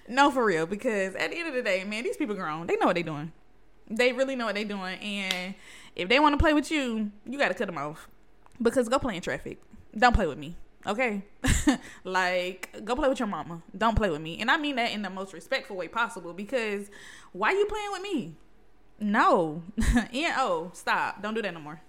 no, 0.09 0.31
for 0.31 0.45
real, 0.45 0.67
because 0.67 1.15
at 1.15 1.31
the 1.31 1.39
end 1.39 1.49
of 1.49 1.55
the 1.55 1.63
day, 1.63 1.85
man, 1.85 2.05
these 2.05 2.17
people 2.17 2.35
grown. 2.35 2.67
They 2.67 2.77
know 2.77 2.87
what 2.87 2.95
they're 2.95 3.03
doing. 3.03 3.33
They 3.91 4.13
really 4.13 4.35
know 4.35 4.47
what 4.47 4.55
they're 4.55 4.65
doing, 4.65 4.99
and 4.99 5.55
if 5.95 6.09
they 6.09 6.19
want 6.19 6.33
to 6.33 6.43
play 6.43 6.55
with 6.55 6.71
you, 6.71 7.11
you 7.27 7.39
got 7.39 7.49
to 7.49 7.55
cut 7.55 7.67
them 7.67 7.77
off. 7.77 8.09
Because 8.63 8.89
go 8.89 8.99
play 8.99 9.17
in 9.17 9.23
traffic. 9.23 9.59
Don't 9.97 10.15
play 10.15 10.27
with 10.27 10.39
me. 10.39 10.57
Okay, 10.87 11.23
like 12.05 12.85
go 12.85 12.95
play 12.95 13.09
with 13.09 13.19
your 13.19 13.29
mama. 13.29 13.63
Don't 13.77 13.97
play 13.97 14.11
with 14.11 14.21
me, 14.21 14.39
and 14.41 14.51
I 14.51 14.59
mean 14.59 14.77
that 14.77 14.93
in 14.93 15.01
the 15.01 15.09
most 15.09 15.33
respectful 15.33 15.77
way 15.77 15.89
possible. 15.89 16.35
Because 16.35 16.91
why 17.33 17.53
you 17.53 17.65
playing 17.65 17.93
with 17.93 18.03
me? 18.03 18.35
No, 19.01 19.63
oh, 20.37 20.71
stop! 20.75 21.23
Don't 21.23 21.35
do 21.35 21.41
that 21.41 21.55
no 21.55 21.61
more. 21.61 21.81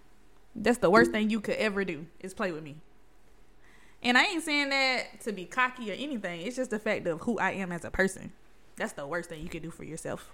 That's 0.56 0.78
the 0.78 0.90
worst 0.90 1.12
thing 1.12 1.30
you 1.30 1.42
could 1.42 1.56
ever 1.56 1.84
do 1.84 2.06
is 2.22 2.34
play 2.34 2.54
with 2.54 2.64
me. 2.64 2.78
And 4.02 4.18
I 4.18 4.24
ain't 4.24 4.44
saying 4.44 4.70
that 4.70 5.20
to 5.22 5.34
be 5.34 5.46
cocky 5.46 5.92
or 5.92 5.96
anything. 5.96 6.42
It's 6.42 6.56
just 6.56 6.72
the 6.72 6.80
fact 6.80 7.06
of 7.08 7.22
who 7.22 7.38
I 7.38 7.52
am 7.52 7.72
as 7.72 7.84
a 7.84 7.92
person. 7.92 8.32
That's 8.78 8.94
the 8.94 9.06
worst 9.06 9.30
thing 9.30 9.42
you 9.42 9.50
could 9.50 9.64
do 9.64 9.72
for 9.72 9.84
yourself. 9.84 10.34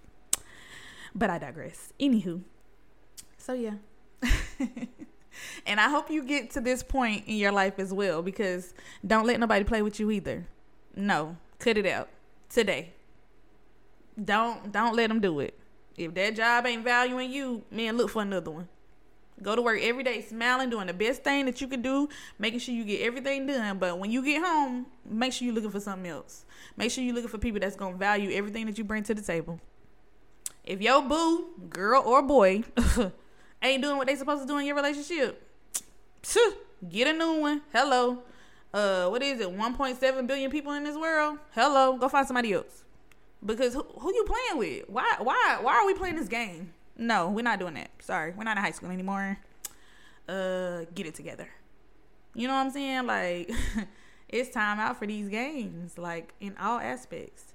But 1.15 1.29
I 1.29 1.39
digress. 1.39 1.93
Anywho. 1.99 2.41
So 3.37 3.53
yeah. 3.53 3.75
and 5.65 5.79
I 5.79 5.89
hope 5.89 6.09
you 6.09 6.23
get 6.23 6.51
to 6.51 6.61
this 6.61 6.83
point 6.83 7.25
in 7.27 7.37
your 7.37 7.51
life 7.51 7.79
as 7.79 7.93
well 7.93 8.21
because 8.21 8.73
don't 9.05 9.25
let 9.25 9.39
nobody 9.39 9.63
play 9.63 9.81
with 9.81 9.99
you 9.99 10.11
either. 10.11 10.45
No, 10.95 11.37
cut 11.59 11.77
it 11.77 11.85
out 11.85 12.09
today. 12.49 12.93
Don't 14.23 14.71
don't 14.71 14.95
let 14.95 15.07
them 15.07 15.19
do 15.19 15.39
it. 15.39 15.57
If 15.97 16.13
that 16.15 16.35
job 16.35 16.65
ain't 16.65 16.83
valuing 16.83 17.31
you, 17.31 17.63
man, 17.71 17.97
look 17.97 18.09
for 18.09 18.21
another 18.21 18.51
one. 18.51 18.67
Go 19.41 19.55
to 19.55 19.61
work 19.61 19.79
every 19.81 20.03
day 20.03 20.21
smiling, 20.21 20.69
doing 20.69 20.87
the 20.87 20.93
best 20.93 21.23
thing 21.23 21.45
that 21.45 21.61
you 21.61 21.67
can 21.67 21.81
do, 21.81 22.07
making 22.37 22.59
sure 22.59 22.75
you 22.75 22.83
get 22.83 23.01
everything 23.01 23.47
done. 23.47 23.79
But 23.79 23.97
when 23.97 24.11
you 24.11 24.23
get 24.23 24.43
home, 24.43 24.85
make 25.03 25.33
sure 25.33 25.45
you're 25.45 25.55
looking 25.55 25.71
for 25.71 25.79
something 25.79 26.09
else. 26.09 26.45
Make 26.77 26.91
sure 26.91 27.03
you're 27.03 27.15
looking 27.15 27.29
for 27.29 27.39
people 27.39 27.59
that's 27.59 27.75
going 27.75 27.93
to 27.93 27.99
value 27.99 28.31
everything 28.31 28.67
that 28.67 28.77
you 28.77 28.83
bring 28.83 29.03
to 29.03 29.15
the 29.15 29.21
table. 29.21 29.59
If 30.63 30.81
your 30.81 31.01
boo, 31.01 31.47
girl 31.69 32.03
or 32.05 32.21
boy, 32.21 32.63
ain't 33.61 33.81
doing 33.81 33.97
what 33.97 34.07
they 34.07 34.15
supposed 34.15 34.41
to 34.41 34.47
do 34.47 34.57
in 34.57 34.65
your 34.65 34.75
relationship, 34.75 35.47
get 36.89 37.07
a 37.07 37.13
new 37.13 37.39
one. 37.41 37.61
Hello. 37.73 38.19
Uh, 38.73 39.07
what 39.09 39.21
is 39.21 39.39
it? 39.39 39.49
1.7 39.49 40.27
billion 40.27 40.49
people 40.49 40.71
in 40.73 40.83
this 40.83 40.95
world. 40.95 41.37
Hello. 41.53 41.97
Go 41.97 42.07
find 42.07 42.25
somebody 42.25 42.53
else. 42.53 42.83
Because 43.45 43.73
who, 43.73 43.83
who 43.83 44.13
you 44.13 44.23
playing 44.25 44.59
with? 44.59 44.89
Why 44.89 45.15
why 45.19 45.57
why 45.61 45.75
are 45.75 45.85
we 45.85 45.93
playing 45.95 46.15
this 46.15 46.27
game? 46.27 46.73
No, 46.95 47.29
we're 47.29 47.41
not 47.41 47.59
doing 47.59 47.73
that. 47.73 47.89
Sorry, 47.99 48.33
we're 48.37 48.43
not 48.43 48.57
in 48.57 48.63
high 48.63 48.71
school 48.71 48.91
anymore. 48.91 49.39
Uh, 50.29 50.81
get 50.93 51.07
it 51.07 51.15
together. 51.15 51.49
You 52.35 52.47
know 52.47 52.53
what 52.53 52.67
I'm 52.67 52.71
saying? 52.71 53.07
Like, 53.07 53.51
it's 54.29 54.49
time 54.49 54.79
out 54.79 54.97
for 54.97 55.07
these 55.07 55.27
games. 55.27 55.97
Like 55.97 56.33
in 56.39 56.55
all 56.57 56.79
aspects. 56.79 57.53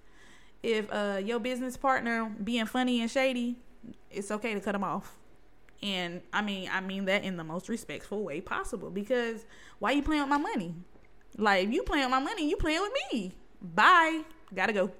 If 0.62 0.92
uh 0.92 1.20
your 1.24 1.38
business 1.38 1.76
partner 1.76 2.32
being 2.42 2.66
funny 2.66 3.00
and 3.00 3.10
shady, 3.10 3.56
it's 4.10 4.32
okay 4.32 4.54
to 4.54 4.60
cut 4.60 4.72
them 4.72 4.82
off. 4.82 5.16
And 5.82 6.22
I 6.32 6.42
mean, 6.42 6.70
I 6.72 6.80
mean 6.80 7.04
that 7.06 7.24
in 7.24 7.36
the 7.36 7.44
most 7.44 7.68
respectful 7.68 8.24
way 8.24 8.40
possible. 8.40 8.90
Because 8.90 9.44
why 9.78 9.92
you 9.92 10.02
playing 10.02 10.22
with 10.22 10.30
my 10.30 10.38
money? 10.38 10.74
Like, 11.36 11.66
if 11.66 11.72
you 11.72 11.82
playing 11.82 12.04
with 12.04 12.12
my 12.12 12.20
money, 12.20 12.48
you 12.48 12.56
playing 12.56 12.80
with 12.82 12.92
me. 13.12 13.34
Bye. 13.60 14.22
Gotta 14.54 14.72
go. 14.72 14.90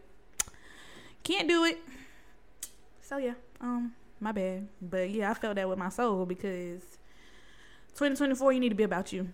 Can't 1.23 1.49
do 1.49 1.65
it. 1.65 1.79
So 3.01 3.17
yeah. 3.19 3.35
Um 3.61 3.93
my 4.21 4.33
bad. 4.33 4.69
But 4.81 5.11
yeah, 5.11 5.31
I 5.31 5.35
felt 5.35 5.57
that 5.57 5.69
with 5.69 5.79
my 5.79 5.89
soul 5.89 6.27
because 6.27 6.83
2024, 7.95 8.53
you 8.53 8.61
need 8.61 8.71
to 8.71 8.75
be 8.75 8.83
about 8.83 9.13
you. 9.13 9.29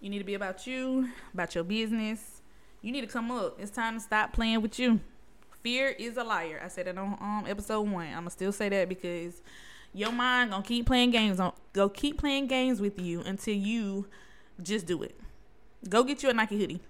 You 0.00 0.08
need 0.08 0.18
to 0.18 0.24
be 0.24 0.34
about 0.34 0.66
you, 0.66 1.08
about 1.34 1.54
your 1.54 1.64
business. 1.64 2.40
You 2.82 2.92
need 2.92 3.02
to 3.02 3.06
come 3.06 3.30
up. 3.30 3.60
It's 3.60 3.70
time 3.70 3.94
to 3.94 4.00
stop 4.00 4.32
playing 4.32 4.62
with 4.62 4.78
you. 4.78 5.00
Fear 5.62 5.90
is 5.90 6.16
a 6.16 6.24
liar. 6.24 6.60
I 6.64 6.68
said 6.68 6.86
it 6.86 6.96
on 6.96 7.18
um, 7.20 7.44
episode 7.46 7.82
one. 7.82 8.06
I'm 8.06 8.14
gonna 8.14 8.30
still 8.30 8.52
say 8.52 8.70
that 8.70 8.88
because 8.88 9.42
your 9.92 10.12
mind 10.12 10.50
gonna 10.50 10.62
keep 10.62 10.86
playing 10.86 11.10
games 11.10 11.40
on 11.40 11.52
go 11.72 11.88
keep 11.88 12.18
playing 12.18 12.46
games 12.46 12.80
with 12.80 12.98
you 12.98 13.20
until 13.20 13.54
you 13.54 14.06
just 14.62 14.86
do 14.86 15.02
it. 15.02 15.18
Go 15.88 16.04
get 16.04 16.22
you 16.22 16.30
a 16.30 16.34
Nike 16.34 16.58
hoodie. 16.58 16.80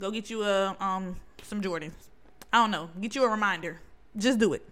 Go 0.00 0.10
get 0.10 0.30
you 0.30 0.42
a 0.42 0.76
um 0.80 1.16
some 1.42 1.60
Jordans. 1.60 2.08
I 2.52 2.58
don't 2.58 2.70
know. 2.70 2.90
Get 3.00 3.14
you 3.14 3.24
a 3.24 3.30
reminder. 3.30 3.80
Just 4.16 4.38
do 4.38 4.52
it. 4.52 4.68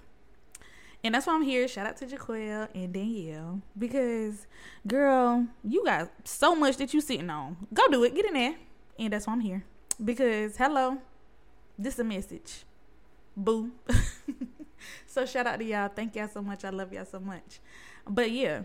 And 1.03 1.15
that's 1.15 1.27
why 1.27 1.35
I'm 1.35 1.43
here. 1.43 1.67
Shout 1.67 1.87
out 1.87 1.97
to 1.99 2.07
Jaquel 2.07 2.69
and 2.75 2.93
Danielle. 2.93 3.63
Because, 3.79 4.47
girl, 4.87 5.47
you 5.65 5.83
got 5.85 6.11
so 6.25 6.55
much 6.55 6.77
that 6.77 6.93
you 6.93 7.01
sitting 7.01 7.31
on. 7.31 7.57
Go 7.73 7.89
do 7.89 8.05
it. 8.05 8.15
Get 8.15 8.27
in 8.27 8.35
there. 8.35 8.57
And 8.99 9.13
that's 9.13 9.27
why 9.27 9.33
I'm 9.33 9.41
here. 9.41 9.65
Because, 10.03 10.59
hello, 10.59 10.99
this 11.79 11.95
is 11.95 12.01
a 12.01 12.05
message. 12.05 12.65
Boo. 13.35 13.71
so 15.07 15.27
shout 15.27 15.47
out 15.47 15.59
to 15.59 15.65
y'all. 15.65 15.89
Thank 15.89 16.17
y'all 16.17 16.29
so 16.29 16.43
much. 16.43 16.65
I 16.65 16.71
love 16.71 16.93
y'all 16.93 17.05
so 17.05 17.21
much. 17.21 17.61
But 18.09 18.31
yeah, 18.31 18.63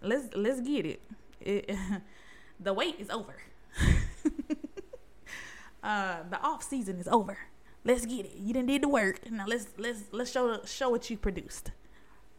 let's 0.00 0.34
let's 0.34 0.60
get 0.60 0.86
it. 0.86 1.02
it 1.40 1.76
the 2.60 2.72
wait 2.72 2.96
is 2.98 3.10
over. 3.10 3.34
uh, 5.82 6.22
the 6.28 6.40
off 6.40 6.62
season 6.62 6.98
is 6.98 7.08
over. 7.08 7.38
Let's 7.84 8.06
get 8.06 8.26
it. 8.26 8.36
You 8.36 8.52
didn't 8.52 8.68
did 8.68 8.82
the 8.82 8.88
work. 8.88 9.30
Now 9.30 9.46
let's 9.46 9.66
let's 9.78 10.02
let's 10.12 10.30
show 10.30 10.60
show 10.64 10.90
what 10.90 11.10
you 11.10 11.16
produced. 11.16 11.72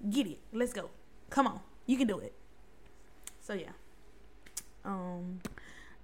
Get 0.09 0.27
it. 0.27 0.39
Let's 0.51 0.73
go. 0.73 0.89
Come 1.29 1.47
on. 1.47 1.59
You 1.85 1.97
can 1.97 2.07
do 2.07 2.19
it. 2.19 2.33
So 3.41 3.53
yeah. 3.53 3.71
Um 4.85 5.39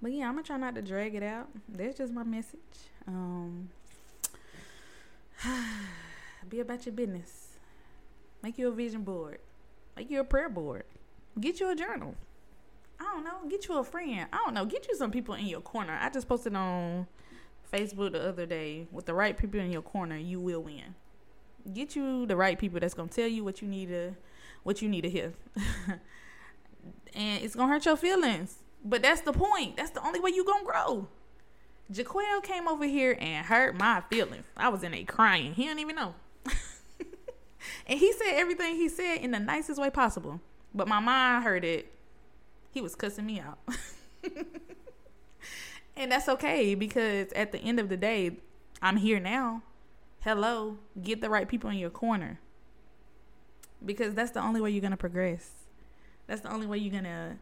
but 0.02 0.12
yeah, 0.12 0.28
I'm 0.28 0.34
gonna 0.34 0.42
try 0.42 0.56
not 0.56 0.74
to 0.74 0.82
drag 0.82 1.14
it 1.14 1.22
out. 1.22 1.48
That's 1.68 1.98
just 1.98 2.12
my 2.12 2.24
message. 2.24 2.58
Um 3.06 3.70
Be 6.48 6.60
about 6.60 6.86
your 6.86 6.94
business. 6.94 7.58
Make 8.42 8.58
you 8.58 8.68
a 8.68 8.72
vision 8.72 9.02
board. 9.02 9.38
Make 9.96 10.10
you 10.10 10.20
a 10.20 10.24
prayer 10.24 10.48
board. 10.48 10.84
Get 11.38 11.60
you 11.60 11.70
a 11.70 11.76
journal. 11.76 12.14
I 12.98 13.04
don't 13.04 13.24
know. 13.24 13.48
Get 13.48 13.68
you 13.68 13.78
a 13.78 13.84
friend. 13.84 14.26
I 14.32 14.36
don't 14.44 14.54
know. 14.54 14.64
Get 14.64 14.88
you 14.88 14.96
some 14.96 15.10
people 15.10 15.34
in 15.34 15.46
your 15.46 15.60
corner. 15.60 15.98
I 16.00 16.10
just 16.10 16.28
posted 16.28 16.54
on 16.54 17.06
Facebook 17.72 18.12
the 18.12 18.28
other 18.28 18.46
day. 18.46 18.86
With 18.90 19.06
the 19.06 19.14
right 19.14 19.36
people 19.36 19.60
in 19.60 19.70
your 19.70 19.82
corner, 19.82 20.16
you 20.16 20.40
will 20.40 20.62
win. 20.62 20.94
Get 21.72 21.94
you 21.94 22.26
the 22.26 22.36
right 22.36 22.58
people 22.58 22.80
that's 22.80 22.94
gonna 22.94 23.08
tell 23.08 23.28
you 23.28 23.44
what 23.44 23.62
you 23.62 23.68
need 23.68 23.88
to, 23.88 24.14
what 24.62 24.80
you 24.80 24.88
need 24.88 25.02
to 25.02 25.10
hear, 25.10 25.34
and 27.14 27.42
it's 27.42 27.54
gonna 27.54 27.72
hurt 27.72 27.84
your 27.84 27.96
feelings. 27.96 28.56
But 28.82 29.02
that's 29.02 29.20
the 29.20 29.32
point. 29.32 29.76
That's 29.76 29.90
the 29.90 30.04
only 30.04 30.20
way 30.20 30.30
you 30.30 30.44
gonna 30.44 30.64
grow. 30.64 31.08
Jaquel 31.92 32.42
came 32.42 32.66
over 32.66 32.84
here 32.84 33.16
and 33.20 33.44
hurt 33.44 33.76
my 33.76 34.02
feelings. 34.10 34.44
I 34.56 34.68
was 34.70 34.82
in 34.82 34.94
a 34.94 35.04
crying. 35.04 35.54
He 35.54 35.66
don't 35.66 35.78
even 35.78 35.96
know. 35.96 36.14
And 37.86 37.98
he 37.98 38.12
said 38.12 38.34
everything 38.34 38.76
he 38.76 38.88
said 38.88 39.18
in 39.18 39.30
the 39.30 39.38
nicest 39.38 39.80
way 39.80 39.90
possible. 39.90 40.40
But 40.74 40.88
my 40.88 41.00
mind 41.00 41.44
heard 41.44 41.64
it. 41.64 41.92
He 42.70 42.80
was 42.80 42.94
cussing 42.94 43.26
me 43.26 43.40
out. 43.40 43.58
and 45.96 46.12
that's 46.12 46.28
okay 46.28 46.74
because 46.74 47.32
at 47.32 47.52
the 47.52 47.58
end 47.58 47.80
of 47.80 47.88
the 47.88 47.96
day, 47.96 48.38
I'm 48.80 48.96
here 48.96 49.18
now. 49.18 49.62
Hello, 50.20 50.78
get 51.02 51.20
the 51.20 51.30
right 51.30 51.48
people 51.48 51.70
in 51.70 51.76
your 51.78 51.90
corner. 51.90 52.38
Because 53.84 54.14
that's 54.14 54.30
the 54.30 54.42
only 54.42 54.60
way 54.60 54.70
you're 54.70 54.82
going 54.82 54.90
to 54.90 54.96
progress. 54.96 55.50
That's 56.26 56.42
the 56.42 56.52
only 56.52 56.66
way 56.66 56.78
you're 56.78 56.92
going 56.92 57.04
to 57.04 57.36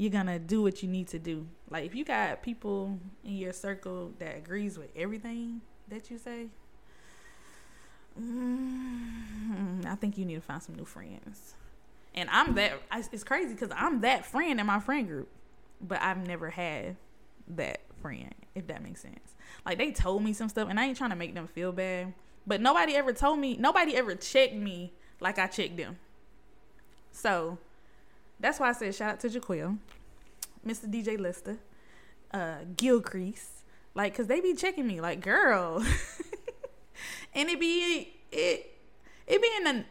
you're 0.00 0.10
gonna 0.10 0.38
do 0.38 0.62
what 0.62 0.82
you 0.82 0.88
need 0.88 1.08
to 1.08 1.18
do. 1.18 1.46
Like 1.68 1.84
if 1.84 1.94
you 1.94 2.06
got 2.06 2.42
people 2.42 2.98
in 3.22 3.36
your 3.36 3.52
circle 3.52 4.14
that 4.18 4.34
agrees 4.34 4.78
with 4.78 4.88
everything 4.96 5.60
that 5.88 6.10
you 6.10 6.16
say, 6.16 6.46
mm, 8.18 9.86
I 9.86 9.94
think 9.96 10.16
you 10.18 10.24
need 10.24 10.36
to 10.36 10.40
find 10.40 10.62
some 10.62 10.74
new 10.74 10.84
friends. 10.84 11.54
And 12.14 12.28
I'm 12.30 12.54
that. 12.54 12.72
It's 13.12 13.24
crazy 13.24 13.54
because 13.54 13.70
I'm 13.74 14.00
that 14.00 14.26
friend 14.26 14.58
in 14.58 14.66
my 14.66 14.80
friend 14.80 15.06
group, 15.06 15.28
but 15.80 16.00
I've 16.02 16.26
never 16.26 16.50
had 16.50 16.96
that 17.48 17.80
friend. 18.00 18.34
If 18.54 18.66
that 18.66 18.82
makes 18.82 19.02
sense. 19.02 19.34
Like 19.64 19.78
they 19.78 19.92
told 19.92 20.24
me 20.24 20.32
some 20.32 20.48
stuff, 20.48 20.68
and 20.68 20.80
I 20.80 20.86
ain't 20.86 20.96
trying 20.96 21.10
to 21.10 21.16
make 21.16 21.34
them 21.34 21.46
feel 21.46 21.72
bad. 21.72 22.14
But 22.46 22.60
nobody 22.60 22.96
ever 22.96 23.12
told 23.12 23.38
me. 23.38 23.56
Nobody 23.56 23.94
ever 23.94 24.14
checked 24.14 24.54
me 24.54 24.92
like 25.20 25.38
I 25.38 25.46
checked 25.46 25.76
them. 25.76 25.98
So 27.12 27.58
that's 28.40 28.58
why 28.58 28.70
I 28.70 28.72
said 28.72 28.94
shout 28.94 29.12
out 29.12 29.20
to 29.20 29.28
Jaquel, 29.28 29.78
Mr. 30.66 30.90
DJ 30.90 31.18
Lister, 31.18 31.58
uh, 32.32 32.58
Gilcrease, 32.76 33.62
like, 33.94 34.14
cause 34.14 34.26
they 34.26 34.40
be 34.40 34.54
checking 34.54 34.86
me, 34.86 35.00
like, 35.00 35.20
girl, 35.20 35.84
and 37.40 37.50
it 37.50 37.60
be 37.60 38.12
it 38.30 38.74
it 39.26 39.42
be 39.42 39.48
in 39.58 39.64
the 39.64 39.84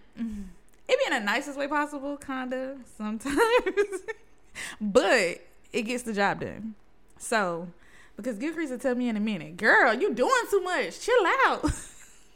it 0.87 0.99
be 0.99 1.13
in 1.13 1.13
the 1.13 1.25
nicest 1.25 1.57
way 1.57 1.67
possible, 1.67 2.17
kinda 2.17 2.77
sometimes, 2.97 4.01
but 4.81 5.41
it 5.71 5.83
gets 5.83 6.03
the 6.03 6.13
job 6.13 6.41
done. 6.41 6.75
So, 7.17 7.67
because 8.15 8.37
Gilcrease 8.37 8.69
will 8.69 8.79
tell 8.79 8.95
me 8.95 9.09
in 9.09 9.17
a 9.17 9.19
minute, 9.19 9.57
girl, 9.57 9.93
you 9.93 10.13
doing 10.13 10.31
too 10.49 10.61
much, 10.61 10.99
chill 11.01 11.25
out, 11.47 11.71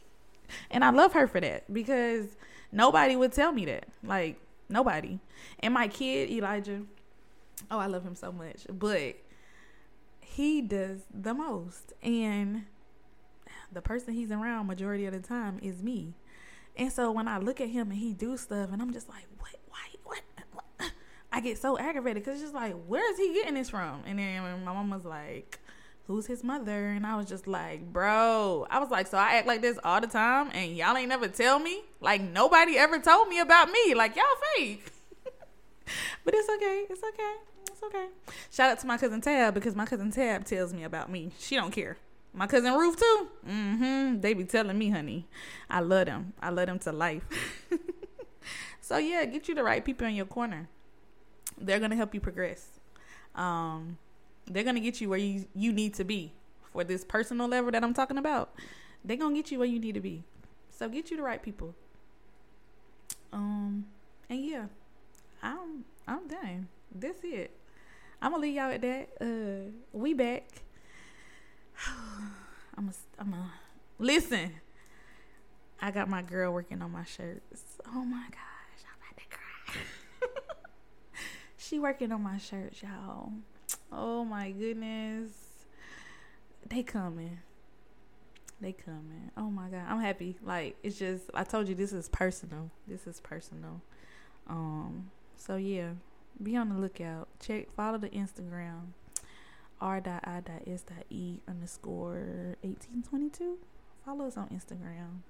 and 0.70 0.84
I 0.84 0.90
love 0.90 1.14
her 1.14 1.26
for 1.26 1.40
that 1.40 1.72
because 1.72 2.26
nobody 2.70 3.16
would 3.16 3.32
tell 3.32 3.52
me 3.52 3.64
that, 3.64 3.86
like 4.02 4.38
Nobody. 4.68 5.18
And 5.60 5.74
my 5.74 5.88
kid, 5.88 6.30
Elijah, 6.30 6.82
oh, 7.70 7.78
I 7.78 7.86
love 7.86 8.04
him 8.04 8.14
so 8.14 8.32
much. 8.32 8.66
But 8.70 9.16
he 10.20 10.60
does 10.60 11.00
the 11.12 11.34
most. 11.34 11.92
And 12.02 12.64
the 13.74 13.82
person 13.82 14.14
he's 14.14 14.30
around 14.30 14.66
majority 14.66 15.06
of 15.06 15.12
the 15.12 15.20
time 15.20 15.58
is 15.62 15.82
me. 15.82 16.14
And 16.76 16.92
so 16.92 17.12
when 17.12 17.28
I 17.28 17.38
look 17.38 17.60
at 17.60 17.68
him 17.68 17.90
and 17.90 17.98
he 17.98 18.12
do 18.12 18.36
stuff 18.36 18.70
and 18.72 18.80
I'm 18.82 18.92
just 18.92 19.08
like, 19.08 19.26
what, 19.38 19.54
why, 19.68 19.78
what? 20.02 20.20
I 21.32 21.40
get 21.40 21.58
so 21.58 21.76
aggravated 21.76 22.22
because 22.22 22.34
it's 22.34 22.42
just 22.42 22.54
like, 22.54 22.74
where 22.86 23.10
is 23.10 23.18
he 23.18 23.32
getting 23.34 23.54
this 23.54 23.70
from? 23.70 24.02
And 24.06 24.18
then 24.18 24.42
my 24.64 24.72
mom 24.72 24.90
was 24.90 25.04
like, 25.04 25.58
who's 26.06 26.26
his 26.26 26.44
mother? 26.44 26.90
And 26.90 27.04
I 27.04 27.16
was 27.16 27.26
just 27.26 27.48
like, 27.48 27.92
bro, 27.92 28.66
I 28.70 28.78
was 28.78 28.90
like, 28.90 29.08
so 29.08 29.18
I 29.18 29.34
act 29.34 29.46
like 29.46 29.60
this 29.60 29.78
all 29.82 30.00
the 30.00 30.06
time 30.06 30.50
and 30.52 30.76
y'all 30.76 30.96
ain't 30.96 31.08
never 31.08 31.28
tell 31.28 31.58
me? 31.58 31.82
Like 32.00 32.20
nobody 32.20 32.78
ever 32.78 32.98
told 32.98 33.28
me 33.28 33.40
about 33.40 33.68
me. 33.70 33.94
Like 33.94 34.14
y'all 34.14 34.24
fake. 34.56 34.92
but 36.24 36.34
it's 36.34 36.48
okay. 36.48 36.84
It's 36.88 37.02
okay. 37.02 37.34
It's 37.68 37.82
okay. 37.82 38.06
Shout 38.52 38.70
out 38.70 38.78
to 38.80 38.86
my 38.86 38.96
cousin 38.96 39.20
Tab 39.20 39.54
because 39.54 39.74
my 39.74 39.86
cousin 39.86 40.12
Tab 40.12 40.44
tells 40.44 40.72
me 40.72 40.84
about 40.84 41.10
me. 41.10 41.32
She 41.38 41.56
don't 41.56 41.72
care. 41.72 41.96
My 42.34 42.48
cousin 42.48 42.74
Ruth 42.74 42.98
too. 42.98 43.28
Mm-hmm. 43.48 44.20
They 44.20 44.34
be 44.34 44.44
telling 44.44 44.76
me, 44.76 44.90
honey. 44.90 45.28
I 45.70 45.80
love 45.80 46.06
them. 46.06 46.32
I 46.42 46.50
love 46.50 46.66
them 46.66 46.80
to 46.80 46.90
life. 46.90 47.22
so 48.80 48.98
yeah, 48.98 49.24
get 49.24 49.48
you 49.48 49.54
the 49.54 49.62
right 49.62 49.84
people 49.84 50.06
in 50.08 50.16
your 50.16 50.26
corner. 50.26 50.68
They're 51.56 51.78
gonna 51.78 51.94
help 51.94 52.12
you 52.12 52.20
progress. 52.20 52.80
Um, 53.36 53.98
they're 54.46 54.64
gonna 54.64 54.80
get 54.80 55.00
you 55.00 55.10
where 55.10 55.18
you 55.18 55.46
you 55.54 55.72
need 55.72 55.94
to 55.94 56.04
be 56.04 56.32
for 56.72 56.82
this 56.82 57.04
personal 57.04 57.46
level 57.46 57.70
that 57.70 57.84
I'm 57.84 57.94
talking 57.94 58.18
about. 58.18 58.52
They're 59.04 59.16
gonna 59.16 59.36
get 59.36 59.52
you 59.52 59.60
where 59.60 59.68
you 59.68 59.78
need 59.78 59.94
to 59.94 60.00
be. 60.00 60.24
So 60.70 60.88
get 60.88 61.12
you 61.12 61.16
the 61.16 61.22
right 61.22 61.40
people. 61.40 61.72
Um, 63.32 63.86
and 64.28 64.44
yeah, 64.44 64.66
I'm 65.40 65.84
I'm 66.08 66.26
done. 66.26 66.66
That's 66.92 67.20
it. 67.22 67.52
I'm 68.20 68.32
gonna 68.32 68.42
leave 68.42 68.56
y'all 68.56 68.72
at 68.72 68.82
that. 68.82 69.08
Uh, 69.20 69.70
we 69.92 70.14
back. 70.14 70.63
I'm 72.76 72.88
a, 72.88 72.92
I'm 73.20 73.32
a 73.34 73.52
listen. 73.98 74.52
I 75.80 75.90
got 75.90 76.08
my 76.08 76.22
girl 76.22 76.52
working 76.52 76.82
on 76.82 76.92
my 76.92 77.04
shirts. 77.04 77.62
Oh 77.86 78.04
my 78.04 78.26
gosh, 78.30 78.84
I'm 78.86 78.96
about 79.00 79.16
to 79.18 79.24
cry. 79.36 79.82
she 81.56 81.78
working 81.78 82.10
on 82.12 82.22
my 82.22 82.38
shirts, 82.38 82.82
y'all. 82.82 83.32
Oh 83.92 84.24
my 84.24 84.50
goodness. 84.50 85.30
They 86.68 86.82
coming. 86.82 87.38
They 88.60 88.72
coming. 88.72 89.30
Oh 89.36 89.50
my 89.50 89.68
god. 89.68 89.84
I'm 89.88 90.00
happy. 90.00 90.36
Like 90.42 90.76
it's 90.82 90.98
just 90.98 91.24
I 91.34 91.44
told 91.44 91.68
you 91.68 91.74
this 91.74 91.92
is 91.92 92.08
personal. 92.08 92.70
This 92.88 93.06
is 93.06 93.20
personal. 93.20 93.82
Um 94.48 95.10
so 95.36 95.56
yeah. 95.56 95.90
Be 96.42 96.56
on 96.56 96.70
the 96.70 96.76
lookout. 96.76 97.28
Check 97.40 97.70
follow 97.72 97.98
the 97.98 98.08
Instagram. 98.08 98.92
R.I.S.E 99.80 101.40
underscore 101.48 102.56
eighteen 102.62 103.02
twenty 103.02 103.28
two. 103.28 103.58
Follow 104.04 104.26
us 104.26 104.36
on 104.36 104.48
Instagram 104.48 105.22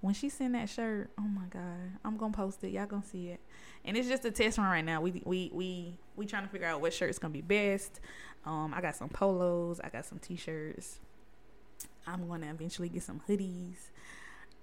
when 0.00 0.14
she 0.14 0.28
send 0.28 0.54
that 0.54 0.68
shirt, 0.68 1.10
oh 1.18 1.22
my 1.22 1.46
god, 1.50 1.98
I'm 2.04 2.16
gonna 2.16 2.32
post 2.32 2.62
it. 2.64 2.70
Y'all 2.70 2.86
gonna 2.86 3.02
see 3.02 3.28
it, 3.28 3.40
and 3.84 3.96
it's 3.96 4.08
just 4.08 4.24
a 4.24 4.30
test 4.30 4.58
run 4.58 4.68
right 4.68 4.84
now. 4.84 5.00
We 5.00 5.22
we 5.24 5.50
we 5.52 5.98
we 6.16 6.26
trying 6.26 6.44
to 6.44 6.48
figure 6.48 6.66
out 6.66 6.80
what 6.80 6.92
shirt's 6.92 7.18
gonna 7.18 7.32
be 7.32 7.40
best. 7.40 8.00
Um, 8.44 8.72
I 8.74 8.80
got 8.80 8.94
some 8.94 9.08
polos, 9.08 9.80
I 9.80 9.88
got 9.88 10.06
some 10.06 10.18
t-shirts. 10.18 11.00
I'm 12.06 12.28
gonna 12.28 12.50
eventually 12.50 12.88
get 12.88 13.02
some 13.02 13.20
hoodies, 13.28 13.90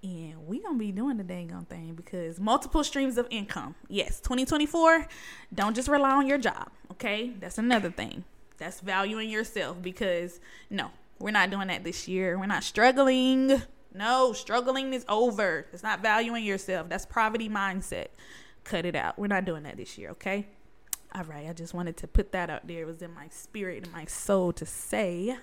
and 0.02 0.46
we 0.46 0.60
gonna 0.60 0.78
be 0.78 0.92
doing 0.92 1.16
the 1.16 1.24
dang 1.24 1.50
thing 1.68 1.94
because 1.94 2.40
multiple 2.40 2.84
streams 2.84 3.18
of 3.18 3.26
income. 3.30 3.74
Yes, 3.88 4.20
2024. 4.20 5.08
Don't 5.52 5.74
just 5.74 5.88
rely 5.88 6.12
on 6.12 6.26
your 6.26 6.38
job. 6.38 6.70
Okay, 6.92 7.34
that's 7.40 7.58
another 7.58 7.90
thing. 7.90 8.24
That's 8.58 8.80
valuing 8.80 9.30
yourself 9.30 9.82
because 9.82 10.40
no, 10.70 10.90
we're 11.18 11.30
not 11.30 11.50
doing 11.50 11.68
that 11.68 11.84
this 11.84 12.06
year. 12.08 12.38
We're 12.38 12.46
not 12.46 12.64
struggling 12.64 13.62
no, 13.94 14.32
struggling 14.32 14.92
is 14.92 15.04
over. 15.08 15.66
It's 15.72 15.84
not 15.84 16.02
valuing 16.02 16.44
yourself. 16.44 16.88
That's 16.88 17.06
poverty 17.06 17.48
mindset. 17.48 18.08
Cut 18.64 18.84
it 18.84 18.96
out. 18.96 19.18
We're 19.18 19.28
not 19.28 19.44
doing 19.44 19.62
that 19.62 19.76
this 19.76 19.96
year, 19.96 20.10
okay? 20.10 20.48
All 21.14 21.22
right, 21.22 21.48
I 21.48 21.52
just 21.52 21.74
wanted 21.74 21.96
to 21.98 22.08
put 22.08 22.32
that 22.32 22.50
out 22.50 22.66
there. 22.66 22.82
It 22.82 22.86
was 22.86 23.02
in 23.02 23.14
my 23.14 23.28
spirit 23.28 23.84
and 23.84 23.92
my 23.92 24.04
soul 24.04 24.52
to 24.54 24.66
say. 24.66 25.36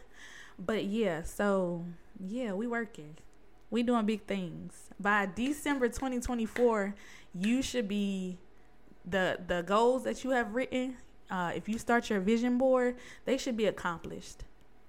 But 0.59 0.83
yeah, 0.83 1.23
so 1.23 1.85
yeah, 2.19 2.51
we 2.51 2.67
working. 2.67 3.15
We 3.69 3.83
doing 3.83 4.05
big 4.05 4.25
things. 4.25 4.89
By 4.99 5.29
December 5.33 5.87
2024, 5.87 6.93
you 7.33 7.61
should 7.61 7.87
be 7.87 8.37
the 9.05 9.39
the 9.47 9.61
goals 9.61 10.03
that 10.03 10.25
you 10.25 10.31
have 10.31 10.53
written. 10.53 10.97
Uh, 11.31 11.53
if 11.55 11.69
you 11.69 11.79
start 11.79 12.09
your 12.09 12.19
vision 12.19 12.57
board, 12.57 12.97
they 13.23 13.37
should 13.37 13.55
be 13.55 13.65
accomplished. 13.65 14.43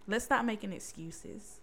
Let's 0.09 0.25
stop 0.25 0.45
making 0.45 0.73
excuses. 0.73 1.61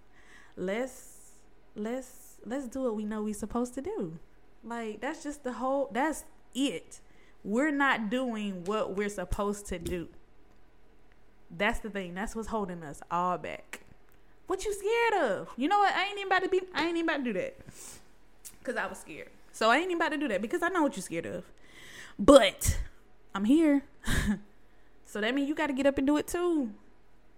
Let's 0.55 1.33
let's 1.75 2.37
let's 2.45 2.67
do 2.67 2.83
what 2.83 2.95
we 2.95 3.03
know 3.03 3.21
we're 3.21 3.33
supposed 3.33 3.73
to 3.75 3.81
do. 3.81 4.17
Like 4.63 5.01
that's 5.01 5.21
just 5.21 5.43
the 5.43 5.53
whole 5.53 5.89
that's 5.91 6.23
it. 6.55 7.01
We're 7.43 7.71
not 7.71 8.09
doing 8.09 8.63
what 8.63 8.95
we're 8.95 9.09
supposed 9.09 9.67
to 9.67 9.79
do. 9.79 10.07
That's 11.55 11.79
the 11.79 11.89
thing. 11.89 12.13
That's 12.13 12.35
what's 12.35 12.47
holding 12.47 12.81
us 12.83 13.01
all 13.11 13.37
back. 13.37 13.81
What 14.47 14.63
you 14.63 14.73
scared 14.73 15.23
of? 15.29 15.49
You 15.57 15.67
know 15.67 15.79
what? 15.79 15.93
I 15.93 16.05
ain't 16.05 16.17
even 16.17 16.27
about 16.27 16.43
to 16.43 16.49
be 16.49 16.61
I 16.73 16.87
ain't 16.87 16.97
even 16.97 17.09
about 17.09 17.17
to 17.17 17.23
do 17.23 17.33
that. 17.33 17.57
Cause 18.63 18.77
I 18.77 18.87
was 18.87 18.99
scared. 18.99 19.29
So 19.51 19.69
I 19.69 19.77
ain't 19.77 19.85
even 19.85 19.97
about 19.97 20.11
to 20.11 20.17
do 20.17 20.29
that 20.29 20.41
because 20.41 20.63
I 20.63 20.69
know 20.69 20.83
what 20.83 20.95
you're 20.95 21.03
scared 21.03 21.25
of. 21.25 21.43
But 22.17 22.77
I'm 23.35 23.43
here. 23.45 23.83
so 25.10 25.19
that 25.22 25.34
means 25.34 25.50
you 25.50 25.56
gotta 25.56 25.74
get 25.74 25.88
up 25.88 25.98
and 25.98 26.06
do 26.06 26.17
it 26.17 26.28
too. 26.28 26.69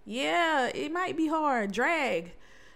Yeah, 0.06 0.68
it 0.76 0.92
might 0.92 1.16
be 1.16 1.28
hard. 1.28 1.72
Drag. 1.72 2.34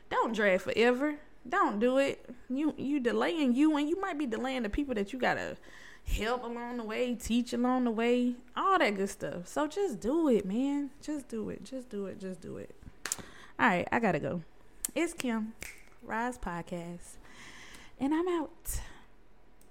Don't 0.10 0.34
drag 0.34 0.62
forever. 0.62 1.16
Don't 1.48 1.82
do 1.82 1.98
it. 1.98 2.30
You 2.50 2.74
you 2.78 3.02
delaying 3.02 3.54
you 3.54 3.76
and 3.76 3.90
you 3.90 4.00
might 4.00 4.18
be 4.18 4.26
delaying 4.26 4.64
the 4.64 4.70
people 4.70 4.96
that 4.96 5.12
you 5.12 5.20
gotta 5.20 5.58
help 6.06 6.46
along 6.46 6.78
the 6.78 6.84
way, 6.84 7.14
teach 7.14 7.52
along 7.52 7.84
the 7.84 7.92
way, 7.92 8.36
all 8.56 8.80
that 8.80 8.96
good 8.96 9.10
stuff. 9.10 9.50
So 9.50 9.68
just 9.68 10.00
do 10.00 10.30
it, 10.30 10.46
man. 10.46 10.92
Just 11.02 11.28
do 11.28 11.50
it. 11.50 11.66
Just 11.66 11.90
do 11.90 12.06
it. 12.06 12.18
Just 12.18 12.40
do 12.40 12.56
it. 12.56 12.74
All 13.60 13.68
right, 13.68 13.88
I 13.92 14.00
gotta 14.00 14.20
go. 14.20 14.44
It's 14.96 15.12
Kim, 15.12 15.56
Rise 16.04 16.38
Podcast, 16.38 17.18
and 18.00 18.14
I'm 18.14 18.30
out. 18.30 18.80